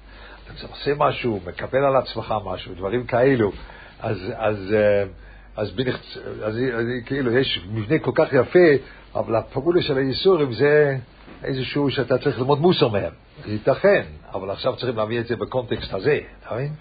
[0.55, 3.53] אתה עושה משהו, מקבל על עצמך משהו, דברים כאלו,
[4.01, 5.05] אז, אז, אה,
[5.57, 5.97] אז, בנכ...
[6.43, 8.69] אז, אז כאילו יש מבנה כל כך יפה,
[9.15, 10.97] אבל הפעולה של הייסורים זה
[11.45, 13.13] איזשהו שאתה צריך ללמוד מוסר מהם.
[13.45, 16.73] זה ייתכן, אבל עכשיו צריכים להביא את זה בקונטקסט הזה, אתה מבין?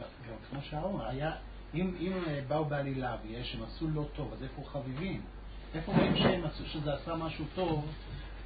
[0.52, 1.32] כמו שהאור היה,
[1.74, 5.22] אם, אם אה, באו בעלילה ויש, הם עשו לא טוב, אז איפה חביבים?
[5.76, 7.86] איפה רואים שהם עשו, שזה עשה משהו טוב?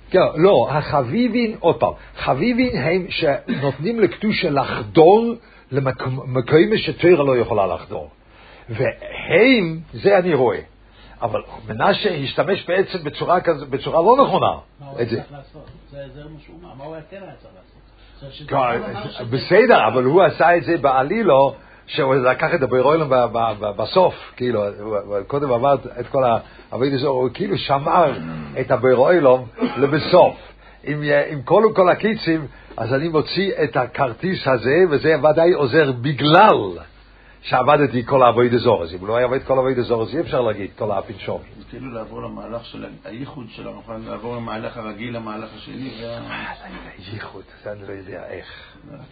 [0.10, 5.36] כן, לא, החביבין, עוד פעם, חביבין הם שנותנים לקדושה לחדור
[5.72, 8.10] למקום שתרא לא יכולה לחדור.
[8.70, 10.60] והם, זה אני רואה.
[11.22, 14.46] אבל מנשה השתמש בעצם בצורה, כזו, בצורה לא נכונה.
[14.80, 15.66] מה הוא היה צריך לעשות?
[15.92, 18.50] זה מה שהוא אמר, מה הוא היה כן היה צריך לעשות?
[18.50, 21.56] כן, בסדר, אבל הוא עשה את זה בעלילו.
[21.90, 23.08] שהוא לקח את הבוירוילם
[23.78, 24.64] בסוף, כאילו,
[25.28, 28.18] קודם עבד את כל העבוד הזה, הוא כאילו שמר
[28.60, 29.40] את הבוירוילם
[29.78, 30.36] לבסוף.
[30.84, 36.80] עם, עם כל וכל הקיצים, אז אני מוציא את הכרטיס הזה, וזה ודאי עוזר בגלל
[37.42, 38.96] שעבדתי כל העבוד הזורז.
[38.96, 41.42] אם לא היה עבד כל העבוד הזורז, אי אפשר להגיד כל הפנשומים.
[41.58, 45.90] זה כאילו לעבור למהלך של הייחוד שלנו, לעבור למהלך הרגיל למהלך השני.
[47.14, 48.46] ייחוד, זה אני לא יודע איך.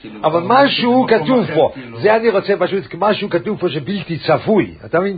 [0.01, 1.99] כאילו, אבל משהו כתוב פה, כאילו.
[1.99, 5.17] זה אני רוצה פשוט, משהו כתוב פה שבלתי צפוי, אתה מבין?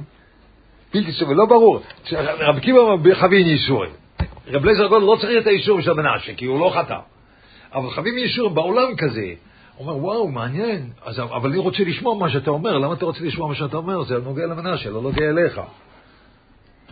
[0.94, 1.82] בלתי צפוי, לא ברור.
[2.14, 2.80] רב קיבא
[3.20, 3.92] חווין ייסורים.
[4.48, 7.00] רב לזר גודל לא צריך את האיסורים של מנשה, כי הוא לא חטא.
[7.74, 9.34] אבל חווים ייסורים בעולם כזה.
[9.80, 13.48] אומר, וואו, מעניין, אז, אבל אני רוצה לשמוע מה שאתה אומר, למה אתה רוצה לשמוע
[13.48, 14.04] מה שאתה אומר?
[14.04, 15.62] זה נוגע למנשה, לא נוגע אליך.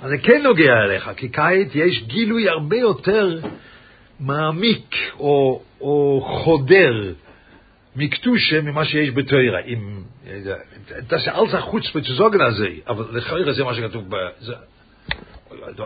[0.02, 3.40] אז זה כן נוגע אליך, כי כעת יש גילוי הרבה יותר
[4.20, 7.14] מעמיק או, או חודר
[7.96, 9.60] מקטושה ממה שיש בתוירה.
[9.60, 10.04] אם,
[10.98, 14.54] אתה שאלת חוץ בצזוגן הזה, אבל לכאורה זה מה שכתוב, ב, זה,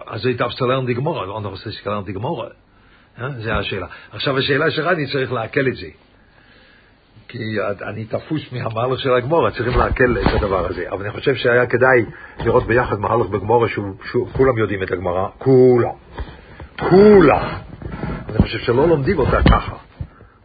[0.07, 2.47] אז היית אפשר לרן די גמורה, לא נראה שכלרן די גמורה.
[3.19, 3.29] אה?
[3.31, 3.87] זה השאלה.
[4.11, 5.87] עכשיו השאלה שלך, אני צריך לעכל את זה.
[7.31, 10.91] כי אני תפוס מהמהלך של הגמורה, צריכים לעכל את הדבר הזה.
[10.91, 12.05] אבל אני חושב שהיה כדאי
[12.45, 13.67] לראות ביחד מהלך בגמורה
[14.03, 15.89] שכולם יודעים את הגמרא, כולם.
[16.79, 17.47] כולם.
[18.29, 19.75] אני חושב שלא לומדים אותה ככה.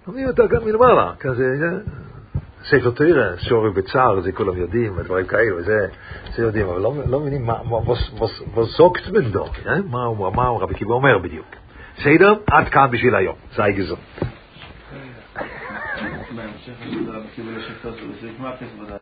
[0.07, 1.78] לומדים אותה גם מלמעלה, כזה, אה,
[2.64, 5.87] ספר תראה, שורי בצער, זה כולם יודעים, דברים כאלו, זה,
[6.34, 9.76] זה יודעים, אבל לא, לא מבינים מה זוקט בנדו, אה?
[10.34, 11.47] מה רבי קיבא אומר בדיוק.
[11.99, 12.34] בסדר?
[12.47, 13.99] עד כאן בשביל היום, זה הגזון.
[16.66, 16.80] בהמשך,
[17.34, 17.90] כאילו, לשפטו,
[18.20, 18.98] זה נגמר כסף